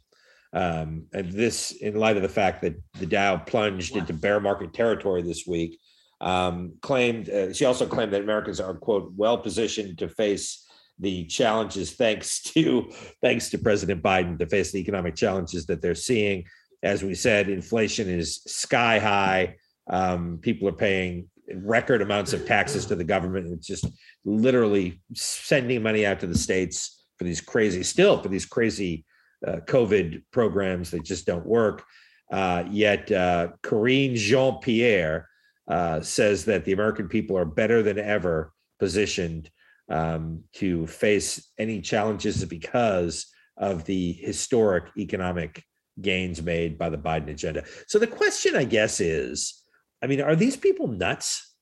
[0.54, 4.74] um, and this, in light of the fact that the Dow plunged into bear market
[4.74, 5.80] territory this week,
[6.20, 10.66] um, claimed uh, she also claimed that Americans are quote well positioned to face
[11.00, 15.96] the challenges thanks to thanks to President Biden to face the economic challenges that they're
[15.96, 16.46] seeing.
[16.84, 19.56] As we said, inflation is sky high.
[19.90, 23.52] Um, people are paying record amounts of taxes to the government.
[23.54, 23.88] It's just
[24.26, 29.06] literally sending money out to the states for these crazy, still for these crazy
[29.46, 31.84] uh, COVID programs that just don't work.
[32.32, 35.30] Uh, yet uh, Karine Jean Pierre
[35.68, 39.50] uh, says that the American people are better than ever positioned
[39.90, 45.64] um, to face any challenges because of the historic economic
[46.02, 47.64] gains made by the Biden agenda.
[47.88, 49.64] So the question, I guess, is
[50.02, 51.56] I mean, are these people nuts?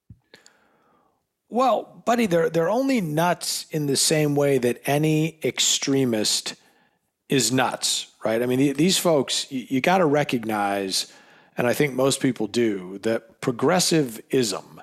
[1.47, 6.55] Well, buddy, they're they're only nuts in the same way that any extremist
[7.29, 8.41] is nuts, right?
[8.41, 11.11] I mean, these folks, you, you got to recognize,
[11.57, 14.81] and I think most people do, that progressivism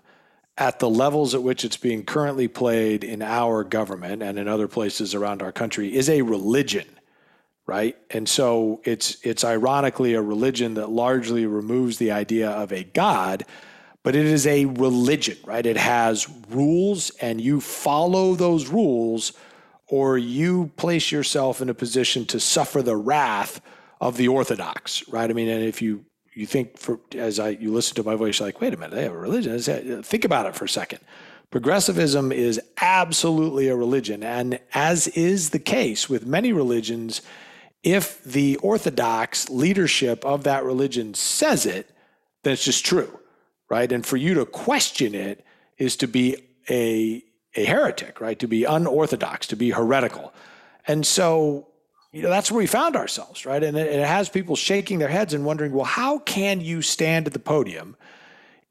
[0.58, 4.68] at the levels at which it's being currently played in our government and in other
[4.68, 6.86] places around our country is a religion,
[7.66, 7.96] right?
[8.10, 13.44] And so it's it's ironically a religion that largely removes the idea of a god,
[14.02, 15.64] but it is a religion, right?
[15.64, 19.32] It has rules and you follow those rules
[19.92, 23.60] or you place yourself in a position to suffer the wrath
[24.00, 25.28] of the orthodox, right?
[25.28, 28.38] I mean, and if you you think for as I you listen to my voice,
[28.38, 29.52] you're like, wait a minute, they have a religion.
[29.52, 31.00] Uh, think about it for a second.
[31.50, 37.20] Progressivism is absolutely a religion, and as is the case with many religions,
[37.82, 41.90] if the orthodox leadership of that religion says it,
[42.44, 43.20] then it's just true,
[43.68, 43.92] right?
[43.92, 45.44] And for you to question it
[45.76, 46.38] is to be
[46.70, 47.22] a
[47.54, 48.38] a heretic, right?
[48.38, 50.32] To be unorthodox, to be heretical.
[50.86, 51.68] And so,
[52.12, 53.62] you know, that's where we found ourselves, right?
[53.62, 57.26] And it, it has people shaking their heads and wondering, well, how can you stand
[57.26, 57.96] at the podium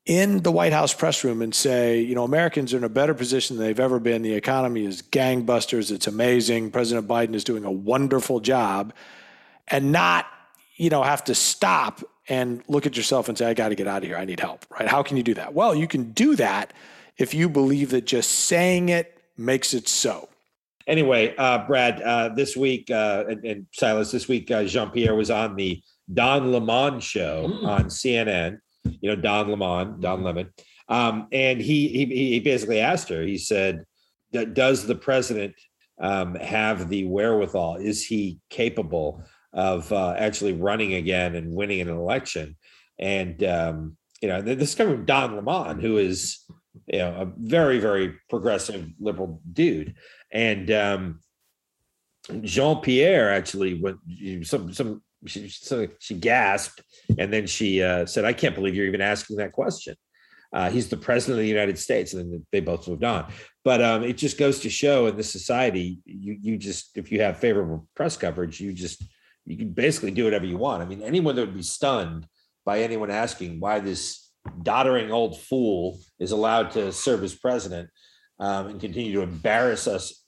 [0.05, 3.13] in the White House press room and say, you know, Americans are in a better
[3.13, 4.23] position than they've ever been.
[4.23, 5.91] The economy is gangbusters.
[5.91, 6.71] It's amazing.
[6.71, 8.93] President Biden is doing a wonderful job
[9.67, 10.25] and not,
[10.75, 13.87] you know, have to stop and look at yourself and say, I got to get
[13.87, 14.17] out of here.
[14.17, 14.87] I need help, right?
[14.87, 15.53] How can you do that?
[15.53, 16.73] Well, you can do that
[17.21, 20.27] if you believe that just saying it makes it so.
[20.87, 25.13] Anyway, uh, Brad, uh, this week, uh, and, and, Silas, this week, uh, Jean Pierre
[25.13, 25.81] was on the
[26.11, 27.67] Don Lemon show mm.
[27.67, 28.57] on CNN.
[28.83, 30.49] You know, Don Lemon, Don Lemon.
[30.89, 33.85] Um, and he, he, he basically asked her, he said,
[34.31, 35.53] Does the president
[36.01, 37.75] um, have the wherewithal?
[37.75, 42.57] Is he capable of uh, actually running again and winning an election?
[42.97, 46.39] And, um, you know, this coming from Don Lemon, who is
[46.87, 49.95] you know, a very, very progressive liberal dude.
[50.31, 51.19] And um,
[52.41, 53.97] Jean Pierre actually went
[54.45, 56.81] some some she so she gasped
[57.17, 59.95] and then she uh, said, "I can't believe you're even asking that question."
[60.53, 63.31] Uh, he's the president of the United States, and then they both moved on.
[63.63, 67.21] But um, it just goes to show in this society, you you just if you
[67.21, 69.03] have favorable press coverage, you just
[69.45, 70.81] you can basically do whatever you want.
[70.81, 72.27] I mean, anyone that would be stunned
[72.65, 74.30] by anyone asking why this
[74.63, 77.89] doddering old fool is allowed to serve as president
[78.39, 80.23] um, and continue to embarrass us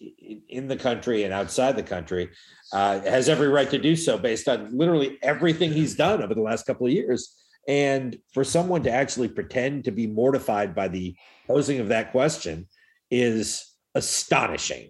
[0.49, 2.30] in the country and outside the country
[2.71, 6.41] uh, has every right to do so based on literally everything he's done over the
[6.41, 7.36] last couple of years.
[7.67, 11.15] And for someone to actually pretend to be mortified by the
[11.47, 12.67] posing of that question
[13.10, 14.89] is astonishing.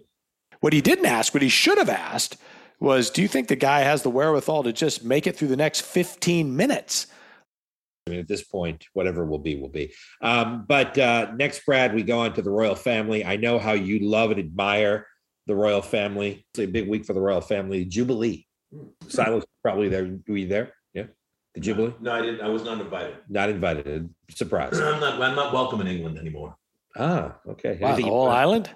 [0.60, 2.36] What he didn't ask, what he should have asked,
[2.80, 5.56] was Do you think the guy has the wherewithal to just make it through the
[5.56, 7.06] next 15 minutes?
[8.06, 9.94] I mean, at this point, whatever will be, will be.
[10.20, 13.24] Um, but uh, next, Brad, we go on to the royal family.
[13.24, 15.06] I know how you love and admire
[15.46, 16.44] the royal family.
[16.50, 17.86] It's a big week for the royal family.
[17.86, 18.46] Jubilee.
[19.08, 20.18] Silas, probably there.
[20.28, 20.74] Were you there?
[20.92, 21.04] Yeah.
[21.54, 21.94] The Jubilee?
[21.98, 22.42] No, I didn't.
[22.42, 23.16] I was not invited.
[23.30, 24.10] Not invited.
[24.28, 24.78] Surprise.
[24.78, 25.22] I'm not.
[25.22, 26.56] I'm not welcome in England anymore.
[26.98, 27.78] Ah, okay.
[27.80, 28.70] Wow, the whole island?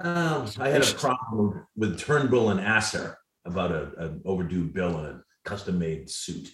[0.00, 5.06] Um, I had a problem with Turnbull and Asser about a, an overdue bill and
[5.06, 6.48] a custom-made suit.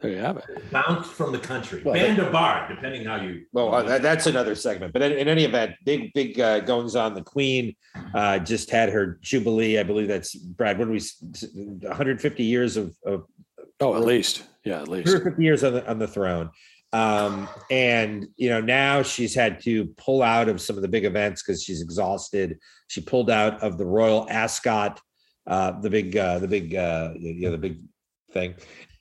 [0.00, 0.44] There you have it.
[0.70, 3.46] Bounced from the country, Well, banned or barred, depending how you.
[3.52, 4.92] Well, uh, that, that's another segment.
[4.92, 7.14] But in, in any event, big, big uh, goings on.
[7.14, 7.74] The Queen
[8.14, 9.78] uh, just had her jubilee.
[9.78, 10.78] I believe that's Brad.
[10.78, 10.98] What do we?
[10.98, 13.24] s- s- 150 years of, of
[13.80, 14.42] Oh, at least.
[14.64, 15.06] Yeah, at least.
[15.06, 16.50] 150 years on the on the throne.
[16.92, 21.04] Um, and you know now she's had to pull out of some of the big
[21.04, 22.58] events because she's exhausted.
[22.88, 25.00] She pulled out of the Royal Ascot,
[25.46, 27.80] uh, the big, uh, the big, uh, you know, the big
[28.32, 28.54] thing.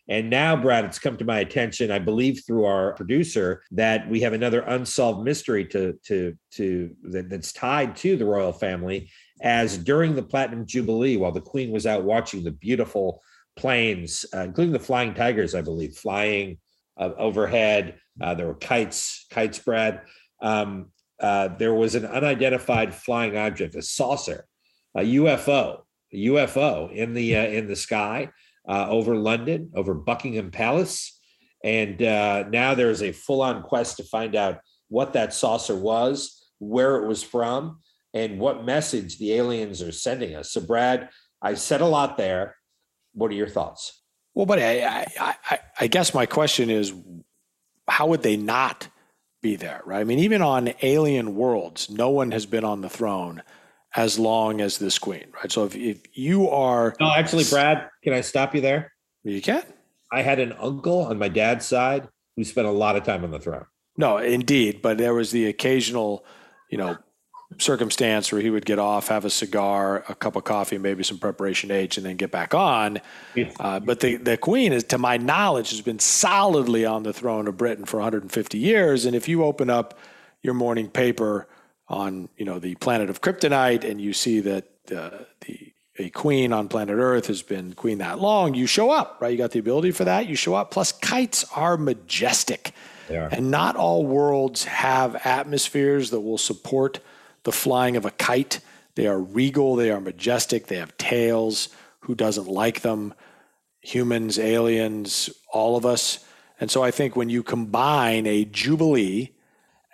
[0.09, 4.21] And now, Brad, it's come to my attention, I believe through our producer, that we
[4.21, 9.09] have another unsolved mystery to to to that, that's tied to the royal family.
[9.41, 13.21] As during the Platinum Jubilee, while the Queen was out watching the beautiful
[13.57, 16.57] planes, uh, including the Flying Tigers, I believe, flying
[16.97, 20.01] uh, overhead, uh, there were kites, kites, Brad.
[20.41, 20.87] Um,
[21.19, 24.45] uh, there was an unidentified flying object, a saucer,
[24.95, 25.81] a UFO,
[26.13, 28.29] a UFO in the uh, in the sky
[28.67, 31.19] uh, over London, over Buckingham Palace.
[31.63, 36.45] And uh, now there's a full on quest to find out what that saucer was,
[36.59, 37.79] where it was from,
[38.13, 40.51] and what message the aliens are sending us.
[40.51, 41.09] So, Brad,
[41.41, 42.55] I said a lot there.
[43.13, 44.01] What are your thoughts?
[44.33, 44.85] Well, but I,
[45.19, 46.93] I, I, I guess my question is,
[47.87, 48.87] how would they not
[49.41, 49.99] be there, right?
[49.99, 53.41] I mean, even on alien worlds, no one has been on the throne
[53.95, 55.51] as long as this queen, right?
[55.51, 58.91] So if, if you are, No, actually, Brad, can I stop you there?
[59.23, 59.63] you can.
[60.11, 63.31] I had an uncle on my dad's side who spent a lot of time on
[63.31, 63.65] the throne.
[63.97, 66.23] No, indeed, but there was the occasional,
[66.69, 66.97] you know,
[67.59, 71.17] circumstance where he would get off, have a cigar, a cup of coffee, maybe some
[71.17, 72.99] preparation H, and then get back on.
[73.59, 77.47] Uh, but the, the Queen is, to my knowledge, has been solidly on the throne
[77.47, 79.05] of Britain for 150 years.
[79.05, 79.97] And if you open up
[80.43, 81.47] your morning paper
[81.89, 86.53] on, you know, the planet of Kryptonite, and you see that uh, the a queen
[86.53, 89.31] on planet Earth has been queen that long, you show up, right?
[89.31, 90.27] You got the ability for that.
[90.27, 90.71] You show up.
[90.71, 92.71] Plus, kites are majestic.
[93.09, 93.29] Are.
[93.31, 96.99] And not all worlds have atmospheres that will support
[97.43, 98.59] the flying of a kite.
[98.95, 101.69] They are regal, they are majestic, they have tails.
[102.01, 103.13] Who doesn't like them?
[103.81, 106.19] Humans, aliens, all of us.
[106.59, 109.29] And so I think when you combine a jubilee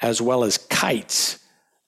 [0.01, 1.39] as well as kites,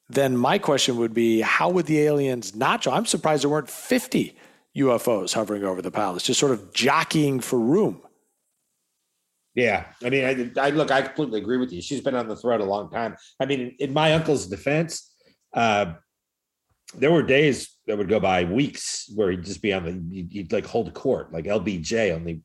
[0.09, 2.91] then my question would be how would the aliens not show?
[2.91, 4.35] I'm surprised there weren't 50
[4.77, 8.01] UFOs hovering over the palace, just sort of jockeying for room.
[9.55, 11.81] Yeah, I mean, I, I look, I completely agree with you.
[11.81, 13.15] She's been on the throne a long time.
[13.39, 15.13] I mean, in, my uncle's defense,
[15.53, 15.93] uh,
[16.93, 20.31] there were days that would go by weeks where he'd just be on the, he'd,
[20.31, 22.41] he'd like hold court, like LBJ, only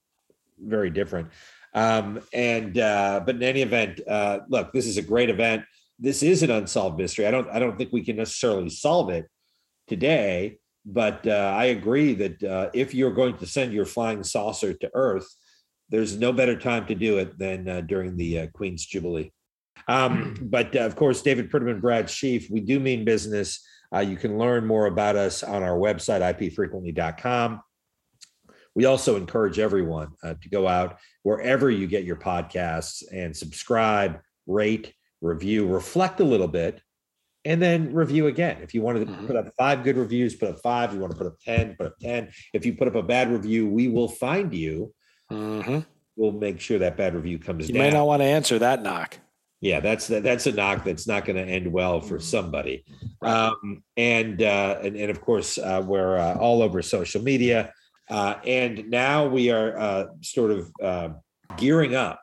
[0.60, 1.30] very different.
[1.74, 5.64] Um, and uh, but in any event, uh, look, this is a great event.
[6.00, 7.26] This is an unsolved mystery.
[7.26, 9.26] I don't, I don't think we can necessarily solve it
[9.86, 10.58] today.
[10.86, 14.90] But uh, I agree that uh, if you're going to send your flying saucer to
[14.94, 15.28] Earth,
[15.90, 19.32] there's no better time to do it than uh, during the uh, Queen's Jubilee.
[19.88, 23.66] Um, but uh, of course, David Pridham and Brad Sheafe, we do mean business.
[23.94, 27.60] Uh, you can learn more about us on our website, ipfrequently.com.
[28.74, 34.20] We also encourage everyone uh, to go out wherever you get your podcasts and subscribe,
[34.46, 36.82] rate, review, reflect a little bit,
[37.44, 38.58] and then review again.
[38.62, 39.26] If you want to Mhm.
[39.26, 40.92] put up five good reviews, put up five.
[40.92, 42.30] You want to put up 10, put up 10.
[42.52, 44.92] If you put up a bad review, we will find you
[45.32, 45.78] Mm-hmm.
[46.16, 47.82] we'll make sure that bad review comes You down.
[47.84, 49.18] may not want to answer that knock.
[49.60, 52.84] yeah, that's that's a knock that's not going to end well for somebody.
[53.22, 57.72] Um, and, uh, and and of course, uh, we're uh, all over social media,
[58.10, 61.08] uh, and now we are uh, sort of uh,
[61.56, 62.20] gearing up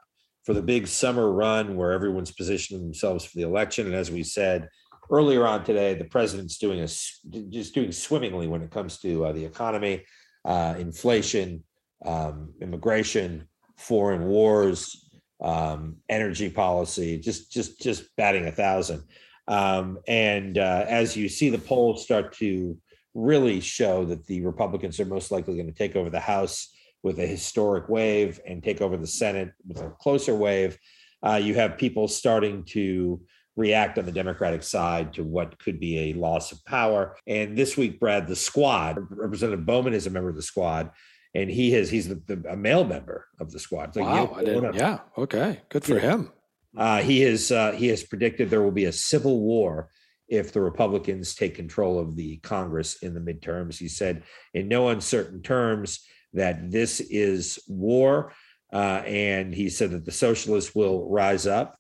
[0.47, 3.85] for the big summer run where everyone's positioning themselves for the election.
[3.85, 4.69] And as we said
[5.11, 9.33] earlier on today, the president's doing a just doing swimmingly when it comes to uh,
[9.33, 10.05] the economy,
[10.45, 11.65] uh, inflation,
[12.05, 15.09] um, immigration, foreign wars,
[15.43, 19.03] um, energy policy, just just just batting a thousand.
[19.49, 22.77] Um, and uh, as you see the polls start to
[23.13, 27.19] really show that the Republicans are most likely going to take over the House with
[27.19, 30.77] a historic wave and take over the Senate with a closer wave,
[31.25, 33.21] uh, you have people starting to
[33.55, 37.17] react on the Democratic side to what could be a loss of power.
[37.25, 40.91] And this week, Brad, the squad, Representative Bowman is a member of the squad,
[41.33, 43.95] and he has he's the, the a male member of the squad.
[43.95, 45.99] Like, wow, I didn't, yeah, okay, good for yeah.
[46.01, 46.31] him.
[46.75, 49.89] Uh, he has uh, he has predicted there will be a civil war
[50.29, 53.77] if the Republicans take control of the Congress in the midterms.
[53.77, 56.05] He said in no uncertain terms
[56.37, 58.31] that this is war,
[58.71, 61.77] uh, and he said that the socialists will rise up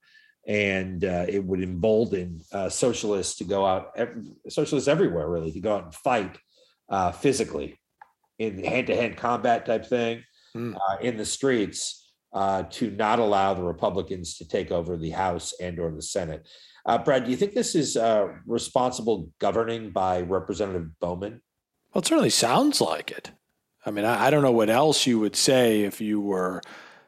[0.47, 3.97] and uh, it would embolden uh, socialists to go out,
[4.47, 6.37] socialists everywhere really, to go out and fight
[6.89, 7.77] uh, physically
[8.39, 10.23] in hand-to-hand combat type thing
[10.55, 10.75] mm.
[11.01, 15.79] in the streets uh, to not allow the Republicans to take over the House and
[15.79, 16.47] or the Senate.
[16.85, 17.97] Uh, Brad, do you think this is
[18.45, 21.41] responsible governing by Representative Bowman?
[21.93, 23.31] Well, it certainly sounds like it.
[23.87, 26.61] I mean, I, I don't know what else you would say if you were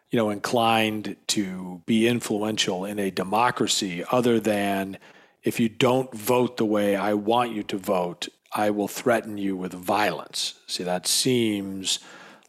[0.09, 4.97] you know, inclined to be influential in a democracy other than
[5.43, 9.55] if you don't vote the way I want you to vote, I will threaten you
[9.55, 10.55] with violence.
[10.65, 11.99] See, that seems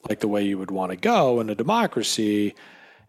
[0.09, 2.55] like the way you would want to go in a democracy.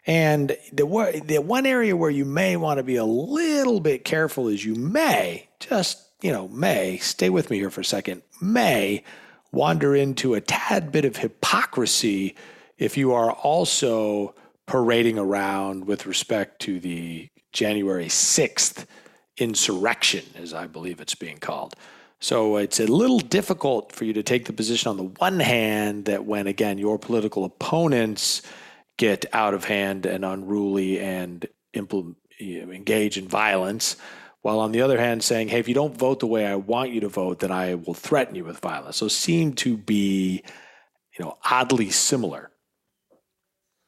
[0.06, 4.50] And the, the one area where you may want to be a little bit careful
[4.50, 9.04] is you may, just, you know, may, stay with me here for a second, may
[9.52, 12.36] wander into a tad bit of hypocrisy
[12.78, 14.34] if you are also
[14.66, 18.86] parading around with respect to the January 6th
[19.38, 21.76] insurrection, as I believe it's being called.
[22.20, 26.06] So it's a little difficult for you to take the position on the one hand
[26.06, 28.44] that when, again, your political opponents
[28.98, 33.96] get out of hand and unruly and implement, engage in violence,
[34.42, 36.92] while on the other hand saying, hey, if you don't vote the way I want
[36.92, 38.98] you to vote, then I will threaten you with violence.
[38.98, 40.44] So seem to be,
[41.18, 42.52] you know, oddly similar.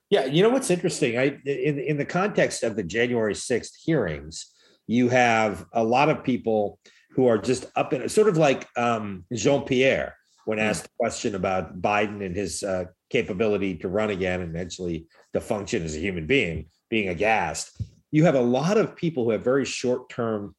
[0.09, 1.17] Yeah, you know what's interesting?
[1.17, 4.53] I in in the context of the January 6th hearings,
[4.85, 6.77] you have a lot of people
[7.11, 10.65] who are just up in sort of like um, Jean Pierre when hmm.
[10.65, 15.41] asked a question about Biden and his uh, capability to run again and eventually to
[15.41, 17.81] function as a human being, being aghast.
[18.13, 20.53] You have a lot of people who have very short term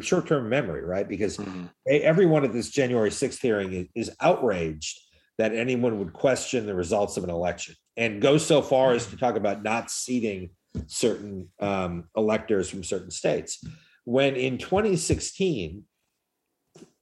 [0.00, 1.08] short term memory, right?
[1.08, 1.66] Because mm-hmm.
[1.88, 5.00] everyone at this January 6th hearing is, is outraged
[5.36, 9.16] that anyone would question the results of an election and go so far as to
[9.16, 10.50] talk about not seating
[10.86, 13.64] certain um, electors from certain states.
[14.04, 15.82] When in 2016,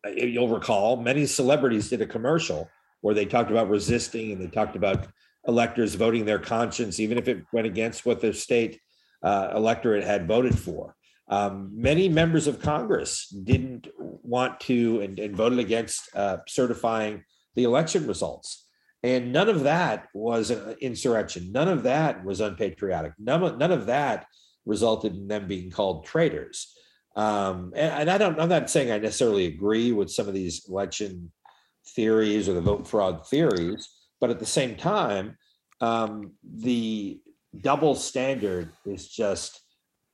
[0.07, 2.71] uh, you'll recall, many celebrities did a commercial
[3.03, 5.09] where they talked about resisting and they talked about
[5.47, 8.81] electors voting their conscience, even if it went against what their state
[9.23, 10.97] uh, electorate had voted for.
[11.29, 17.65] Um, many members of Congress didn't want to and, and voted against uh, certifying the
[17.65, 18.67] election results.
[19.03, 21.51] And none of that was an insurrection.
[21.51, 23.15] None of that was unpatriotic.
[23.19, 24.27] None of, none of that
[24.67, 26.73] resulted in them being called traitors.
[27.17, 30.69] Um, and, and I don't, I'm not saying I necessarily agree with some of these
[30.69, 31.33] election
[31.95, 33.89] theories or the vote fraud theories,
[34.21, 35.37] but at the same time,
[35.81, 37.21] um, the
[37.61, 39.61] double standard is just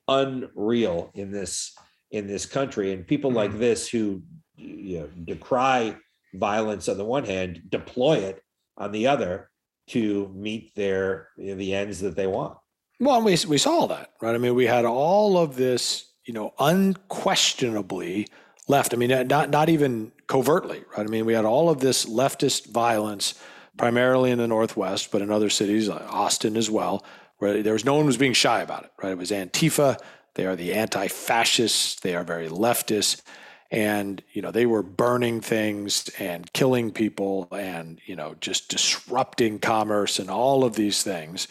[0.08, 1.76] unreal in this
[2.10, 2.92] in this country.
[2.92, 3.60] And people like mm-hmm.
[3.60, 4.22] this who
[4.56, 5.96] you know, decry
[6.34, 8.42] violence on the one hand, deploy it
[8.76, 9.50] on the other
[9.88, 12.56] to meet their you know, the ends that they want.
[13.00, 14.34] Well, we we saw that, right?
[14.34, 18.26] I mean, we had all of this, you know, unquestionably
[18.66, 18.92] left.
[18.92, 21.06] I mean, not not even covertly, right?
[21.06, 23.40] I mean, we had all of this leftist violence,
[23.76, 27.04] primarily in the Northwest, but in other cities, like Austin as well,
[27.38, 29.12] where there was no one was being shy about it, right?
[29.12, 29.98] It was Antifa.
[30.34, 32.00] They are the anti-fascists.
[32.00, 33.22] They are very leftist
[33.70, 39.58] and you know they were burning things and killing people and you know just disrupting
[39.58, 41.48] commerce and all of these things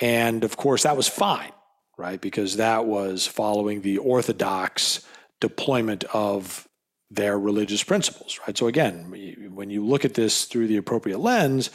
[0.00, 1.52] and of course that was fine
[1.96, 5.06] right because that was following the orthodox
[5.40, 6.68] deployment of
[7.10, 9.10] their religious principles right so again
[9.54, 11.70] when you look at this through the appropriate lens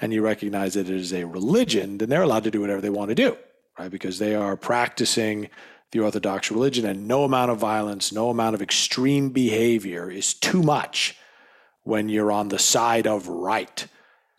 [0.00, 2.90] and you recognize that it is a religion then they're allowed to do whatever they
[2.90, 3.36] want to do
[3.78, 5.48] right because they are practicing
[5.92, 10.62] the Orthodox religion, and no amount of violence, no amount of extreme behavior is too
[10.62, 11.16] much
[11.84, 13.86] when you're on the side of right.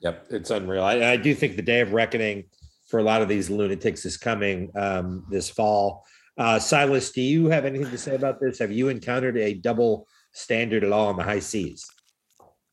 [0.01, 0.83] Yep, it's unreal.
[0.83, 2.45] I, I do think the day of reckoning
[2.87, 6.05] for a lot of these lunatics is coming um, this fall.
[6.37, 8.59] Uh, Silas, do you have anything to say about this?
[8.59, 11.85] Have you encountered a double standard at all on the high seas?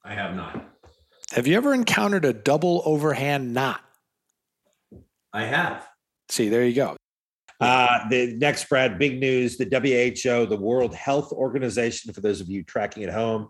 [0.04, 0.73] I have not.
[1.32, 3.80] Have you ever encountered a double overhand knot?
[5.32, 5.86] I have.
[6.28, 6.96] See, there you go.
[7.60, 12.48] Uh, the next, Brad, big news the WHO, the World Health Organization, for those of
[12.48, 13.48] you tracking at home,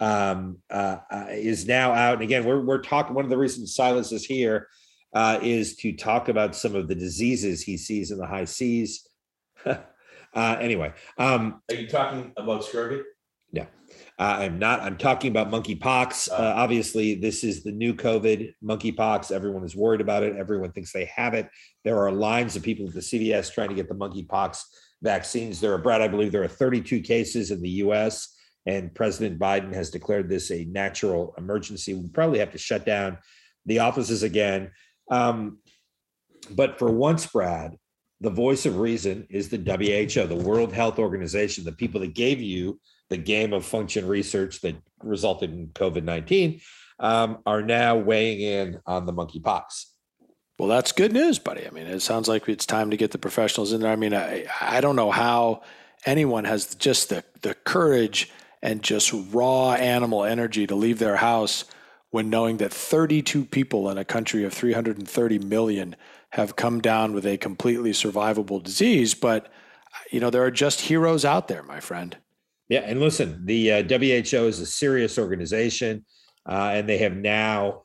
[0.00, 2.14] um, uh, uh, is now out.
[2.14, 4.68] And again, we're, we're talking, one of the reasons Silas is here
[5.14, 9.08] uh, is to talk about some of the diseases he sees in the high seas.
[10.34, 13.02] Uh, anyway, um, Are you talking about scurvy?
[14.18, 14.80] Uh, I'm not.
[14.80, 16.30] I'm talking about monkeypox.
[16.30, 19.32] Uh, obviously, this is the new COVID monkeypox.
[19.32, 20.36] Everyone is worried about it.
[20.36, 21.48] Everyone thinks they have it.
[21.82, 24.62] There are lines of people at the CVS trying to get the monkeypox
[25.02, 25.60] vaccines.
[25.60, 28.32] There are, Brad, I believe there are 32 cases in the U.S.,
[28.66, 31.94] and President Biden has declared this a natural emergency.
[31.94, 33.18] We probably have to shut down
[33.66, 34.70] the offices again.
[35.10, 35.58] Um,
[36.50, 37.76] but for once, Brad,
[38.20, 42.40] the voice of reason is the WHO, the World Health Organization, the people that gave
[42.40, 42.80] you
[43.10, 46.60] the gain of function research that resulted in COVID 19
[46.98, 49.86] um, are now weighing in on the monkeypox.
[50.58, 51.66] Well, that's good news, buddy.
[51.66, 53.90] I mean, it sounds like it's time to get the professionals in there.
[53.90, 55.62] I mean, I, I don't know how
[56.06, 58.30] anyone has just the, the courage
[58.62, 61.64] and just raw animal energy to leave their house
[62.10, 65.96] when knowing that 32 people in a country of 330 million
[66.30, 69.14] have come down with a completely survivable disease.
[69.14, 69.52] But,
[70.12, 72.16] you know, there are just heroes out there, my friend.
[72.68, 76.04] Yeah, and listen, the uh, WHO is a serious organization,
[76.48, 77.82] uh, and they have now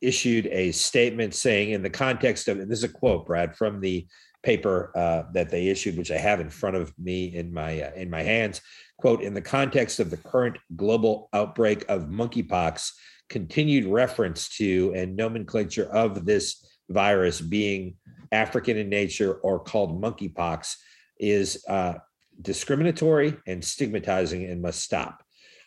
[0.00, 3.80] issued a statement saying, in the context of, and this is a quote, Brad, from
[3.80, 4.06] the
[4.42, 7.92] paper uh, that they issued, which I have in front of me in my uh,
[7.96, 8.60] in my hands.
[8.98, 12.90] Quote: In the context of the current global outbreak of monkeypox,
[13.28, 17.96] continued reference to and nomenclature of this virus being
[18.30, 20.74] African in nature or called monkeypox
[21.18, 21.94] is uh,
[22.40, 25.22] discriminatory and stigmatizing and must stop.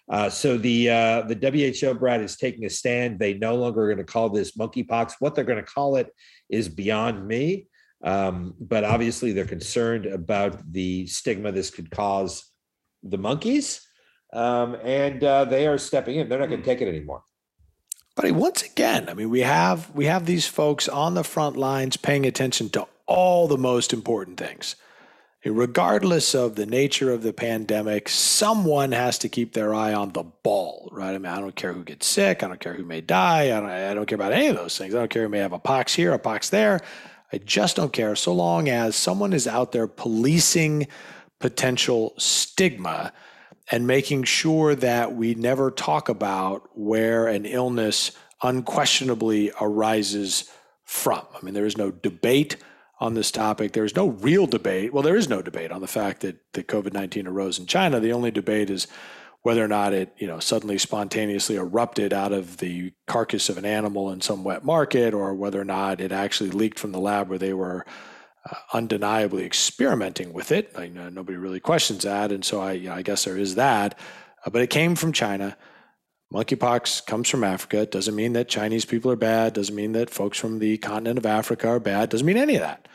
[0.09, 3.19] Uh, so the uh, the WHO, Brad, is taking a stand.
[3.19, 5.13] They no longer are going to call this monkeypox.
[5.19, 6.09] What they're going to call it
[6.49, 7.67] is beyond me.
[8.03, 12.49] Um, but obviously, they're concerned about the stigma this could cause
[13.03, 13.85] the monkeys,
[14.31, 16.29] um, and uh, they are stepping in.
[16.29, 17.23] They're not going to take it anymore.
[18.15, 21.97] But once again, I mean, we have we have these folks on the front lines
[21.97, 24.75] paying attention to all the most important things
[25.49, 30.23] regardless of the nature of the pandemic, someone has to keep their eye on the
[30.23, 31.13] ball, right?
[31.13, 32.43] I mean, I don't care who gets sick.
[32.43, 33.55] I don't care who may die.
[33.55, 34.95] I don't, I don't care about any of those things.
[34.95, 36.81] I don't care who may have a pox here, a pox there.
[37.31, 40.87] I just don't care so long as someone is out there policing
[41.39, 43.13] potential stigma
[43.69, 50.49] and making sure that we never talk about where an illness unquestionably arises
[50.85, 51.25] from.
[51.35, 52.55] I mean, there is no debate
[52.99, 53.73] on this topic.
[53.73, 54.93] There is no real debate.
[54.93, 57.99] Well, there is no debate on the fact that, that COVID 19 arose in China.
[57.99, 58.87] The only debate is
[59.43, 63.65] whether or not it, you know, suddenly spontaneously erupted out of the carcass of an
[63.65, 67.29] animal in some wet market, or whether or not it actually leaked from the lab
[67.29, 67.85] where they were
[68.49, 70.71] uh, undeniably experimenting with it.
[70.75, 73.97] I, nobody really questions that, and so I, you know, I guess there is that.
[74.45, 75.55] Uh, but it came from China.
[76.33, 77.81] Monkeypox comes from Africa.
[77.81, 79.53] It doesn't mean that Chinese people are bad.
[79.53, 82.09] Doesn't mean that folks from the continent of Africa are bad.
[82.09, 82.87] Doesn't mean any of that.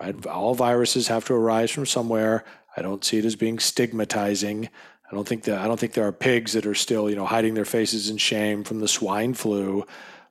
[0.00, 0.26] Right?
[0.26, 2.44] All viruses have to arise from somewhere.
[2.76, 4.68] I don't see it as being stigmatizing.
[5.10, 7.26] I don't think that I don't think there are pigs that are still, you know,
[7.26, 9.84] hiding their faces in shame from the swine flu.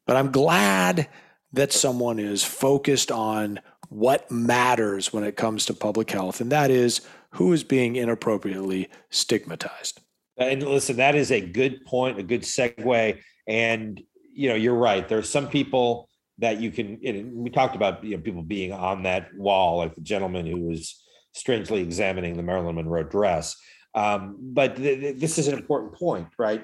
[0.06, 1.08] But I'm glad
[1.54, 6.72] that someone is focused on what matters when it comes to public health, and that
[6.72, 7.02] is
[7.32, 10.00] who is being inappropriately stigmatized.
[10.40, 13.20] And listen, that is a good point, a good segue.
[13.48, 14.02] And
[14.34, 15.08] you know, you're right.
[15.08, 17.00] There are some people that you can.
[17.36, 21.04] We talked about you know people being on that wall, like the gentleman who was
[21.34, 23.56] strangely examining the Marilyn Monroe dress.
[23.96, 26.64] Um, but th- th- this is an important point, right?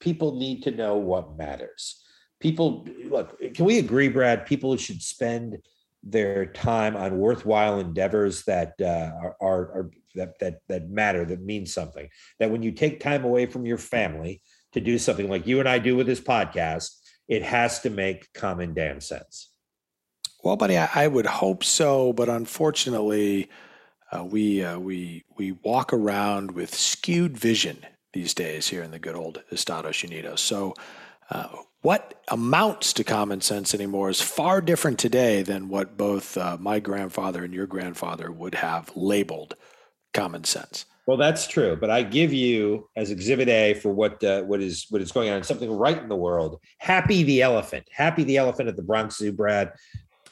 [0.00, 2.02] People need to know what matters.
[2.40, 3.38] People look.
[3.54, 4.46] Can we agree, Brad?
[4.46, 5.58] People should spend
[6.02, 11.42] their time on worthwhile endeavors that uh, are, are, are that that that matter that
[11.42, 12.08] means something
[12.38, 14.42] that when you take time away from your family
[14.72, 16.90] to do something like you and I do with this podcast
[17.28, 19.50] it has to make common damn sense.
[20.42, 23.48] Well buddy I, I would hope so but unfortunately
[24.10, 27.78] uh, we uh, we we walk around with skewed vision
[28.12, 30.38] these days here in the good old Estados Unidos.
[30.38, 30.74] So
[31.30, 31.48] uh,
[31.80, 36.78] what amounts to common sense anymore is far different today than what both uh, my
[36.78, 39.54] grandfather and your grandfather would have labeled
[40.12, 40.86] common sense.
[41.06, 44.86] Well, that's true, but I give you as Exhibit A for what uh, what is
[44.90, 46.60] what is going on, something right in the world.
[46.78, 49.72] Happy the elephant, Happy the elephant at the Bronx Zoo, Brad,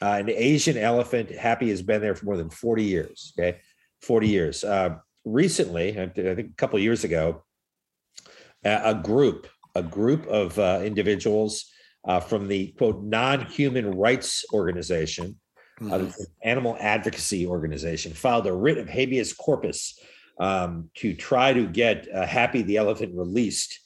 [0.01, 1.31] uh, an Asian elephant.
[1.31, 3.33] Happy has been there for more than forty years.
[3.37, 3.59] Okay,
[4.01, 4.62] forty years.
[4.62, 7.43] Uh, recently, I think a couple years ago,
[8.64, 11.66] a group a group of uh, individuals
[12.07, 15.39] uh, from the quote non-human rights organization
[15.83, 16.22] uh, mm-hmm.
[16.43, 19.99] animal advocacy organization filed a writ of habeas corpus
[20.39, 23.78] um, to try to get uh, Happy the Elephant released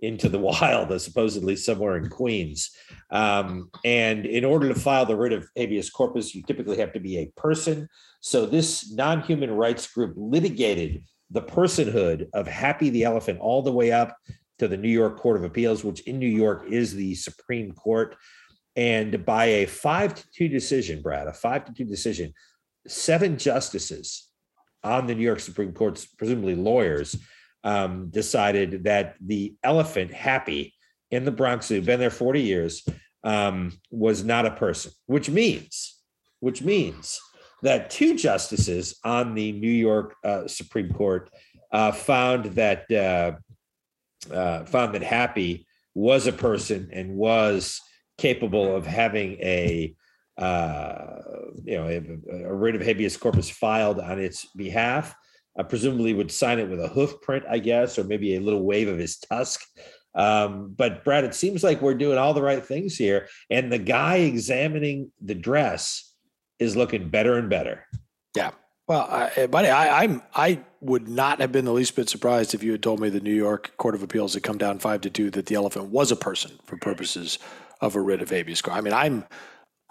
[0.00, 2.70] into the wild, supposedly somewhere in Queens.
[3.10, 7.00] Um, and in order to file the writ of habeas corpus, you typically have to
[7.00, 7.88] be a person.
[8.20, 13.72] So this non human rights group litigated the personhood of Happy the Elephant all the
[13.72, 14.16] way up
[14.58, 18.16] to the New York Court of Appeals, which in New York is the Supreme Court.
[18.74, 22.32] And by a five to two decision, Brad, a five to two decision,
[22.86, 24.28] seven justices
[24.82, 27.16] on the New York Supreme Court's presumably lawyers
[27.64, 30.74] um, decided that the elephant, Happy,
[31.10, 32.86] in the Bronx Zoo, been there 40 years,
[33.24, 36.00] um, was not a person, which means,
[36.40, 37.20] which means
[37.62, 41.30] that two justices on the New York uh, Supreme Court
[41.70, 43.32] uh, found that uh,
[44.32, 47.80] uh found that Happy was a person and was
[48.22, 49.94] capable of having a
[50.38, 51.16] uh,
[51.64, 55.14] you know a, a writ of habeas corpus filed on its behalf.
[55.58, 58.62] Uh, presumably would sign it with a hoof print, I guess, or maybe a little
[58.62, 59.60] wave of his tusk.
[60.14, 63.78] Um, but Brad, it seems like we're doing all the right things here, and the
[63.78, 66.14] guy examining the dress
[66.58, 67.84] is looking better and better.
[68.34, 68.52] Yeah.
[68.88, 72.62] Well, I, buddy, I, I'm I would not have been the least bit surprised if
[72.62, 75.10] you had told me the New York Court of Appeals had come down five to
[75.10, 77.38] two that the elephant was a person for purposes
[77.82, 78.78] of a writ of habeas corpus.
[78.78, 79.24] I mean, I'm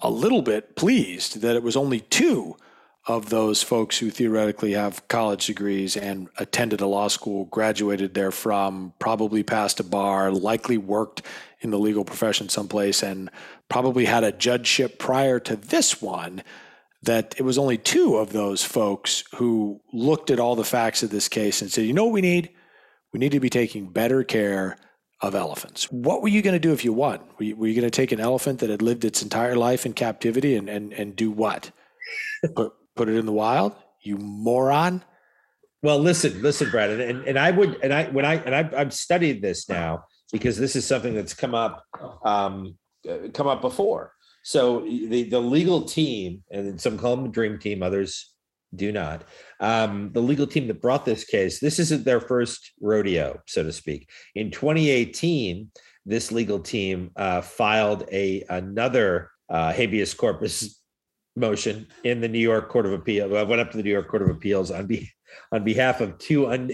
[0.02, 2.56] a little bit pleased that it was only two
[3.08, 8.32] of those folks who theoretically have college degrees and attended a law school, graduated there
[8.32, 11.24] from, probably passed a bar, likely worked
[11.60, 13.30] in the legal profession someplace, and
[13.70, 16.44] probably had a judgeship prior to this one.
[17.04, 21.10] That it was only two of those folks who looked at all the facts of
[21.10, 22.52] this case and said, you know what we need?
[23.12, 24.78] We need to be taking better care
[25.22, 25.92] of elephants.
[25.92, 27.20] What were you going to do if you won?
[27.38, 29.94] Were you, you going to take an elephant that had lived its entire life in
[29.94, 31.72] captivity and, and, and do what?
[32.56, 33.76] put, put it in the wild?
[34.02, 35.04] You moron.
[35.84, 38.94] Well, listen, listen, Brad, and, and I would, and I, when I, and I've, I've
[38.94, 41.84] studied this now because this is something that's come up,
[42.24, 42.78] um,
[43.10, 44.14] uh, come up before.
[44.44, 48.31] So the, the legal team, and some call them the dream team, others
[48.76, 49.24] do not.
[49.60, 53.72] Um, the legal team that brought this case, this isn't their first rodeo, so to
[53.72, 54.10] speak.
[54.36, 55.72] In 2018,
[56.06, 60.82] this legal team uh, filed a another uh, habeas corpus
[61.36, 63.38] motion in the New York Court of Appeal.
[63.38, 65.10] I went up to the New York Court of Appeals on be
[65.52, 66.72] on behalf of two un,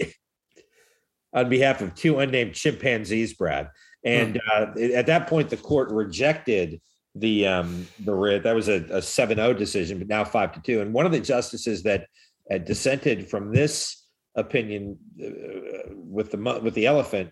[1.32, 3.68] on behalf of two unnamed chimpanzees, Brad.
[4.04, 4.62] And hmm.
[4.62, 6.80] uh, at that point, the court rejected
[7.20, 8.42] the um, the writ.
[8.42, 10.80] That was a, a 7-0 decision, but now five to two.
[10.80, 12.06] And one of the justices that
[12.50, 17.30] uh, dissented from this opinion uh, with the with the elephant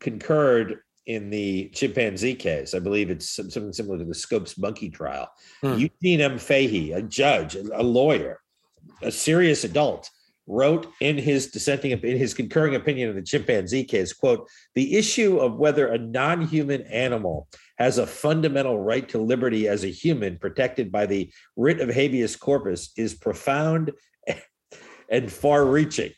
[0.00, 2.74] concurred in the chimpanzee case.
[2.74, 5.28] I believe it's something similar to the Scopes monkey trial.
[5.60, 5.74] Hmm.
[5.74, 6.38] Eugene M.
[6.38, 8.40] Fahey, a judge, a lawyer,
[9.02, 10.08] a serious adult,
[10.50, 15.38] wrote in his dissenting in his concurring opinion of the chimpanzee case quote the issue
[15.38, 17.46] of whether a non-human animal
[17.78, 22.34] has a fundamental right to liberty as a human protected by the writ of habeas
[22.36, 23.92] corpus is profound
[25.08, 26.10] and far reaching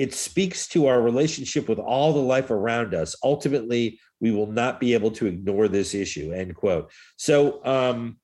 [0.00, 3.14] it speaks to our relationship with all the life around us.
[3.22, 6.90] Ultimately we will not be able to ignore this issue end quote.
[7.16, 8.16] So um,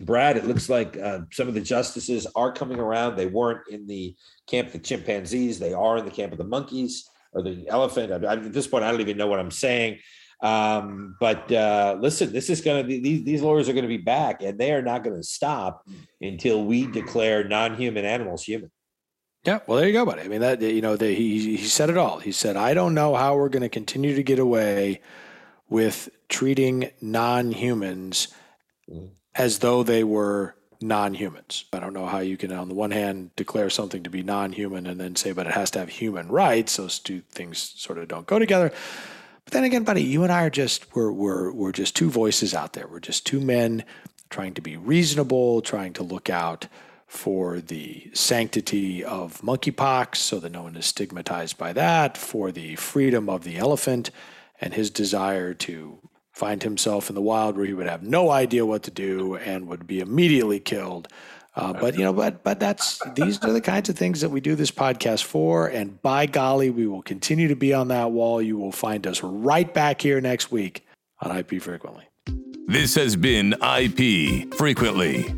[0.00, 3.16] Brad, it looks like uh, some of the justices are coming around.
[3.16, 4.16] They weren't in the
[4.46, 5.58] camp of the chimpanzees.
[5.58, 8.12] They are in the camp of the monkeys or the elephant.
[8.12, 9.98] I, I, at this point, I don't even know what I'm saying.
[10.40, 13.88] Um, but uh, listen, this is going to be these, these lawyers are going to
[13.88, 15.86] be back, and they are not going to stop
[16.20, 18.70] until we declare non-human animals human.
[19.44, 20.22] Yeah, well, there you go, buddy.
[20.22, 22.18] I mean, that you know, the, he he said it all.
[22.18, 25.00] He said, "I don't know how we're going to continue to get away
[25.68, 28.28] with treating non-humans."
[28.90, 31.64] Mm as though they were non-humans.
[31.72, 34.86] I don't know how you can, on the one hand, declare something to be non-human
[34.86, 36.76] and then say, but it has to have human rights.
[36.76, 38.72] Those two things sort of don't go together.
[39.44, 42.54] But then again, buddy, you and I are just we're we're we're just two voices
[42.54, 42.86] out there.
[42.86, 43.84] We're just two men
[44.30, 46.66] trying to be reasonable, trying to look out
[47.06, 52.74] for the sanctity of monkeypox so that no one is stigmatized by that, for the
[52.76, 54.10] freedom of the elephant
[54.60, 55.98] and his desire to
[56.34, 59.68] find himself in the wild where he would have no idea what to do and
[59.68, 61.08] would be immediately killed.
[61.56, 64.40] Uh, but you know, but but that's these are the kinds of things that we
[64.40, 65.68] do this podcast for.
[65.68, 68.42] And by golly, we will continue to be on that wall.
[68.42, 70.84] You will find us right back here next week
[71.20, 72.04] on IP Frequently.
[72.66, 75.32] This has been IP Frequently,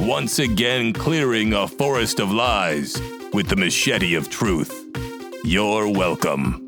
[0.00, 3.00] once again clearing a forest of lies
[3.32, 4.78] with the machete of truth.
[5.42, 6.61] You're welcome.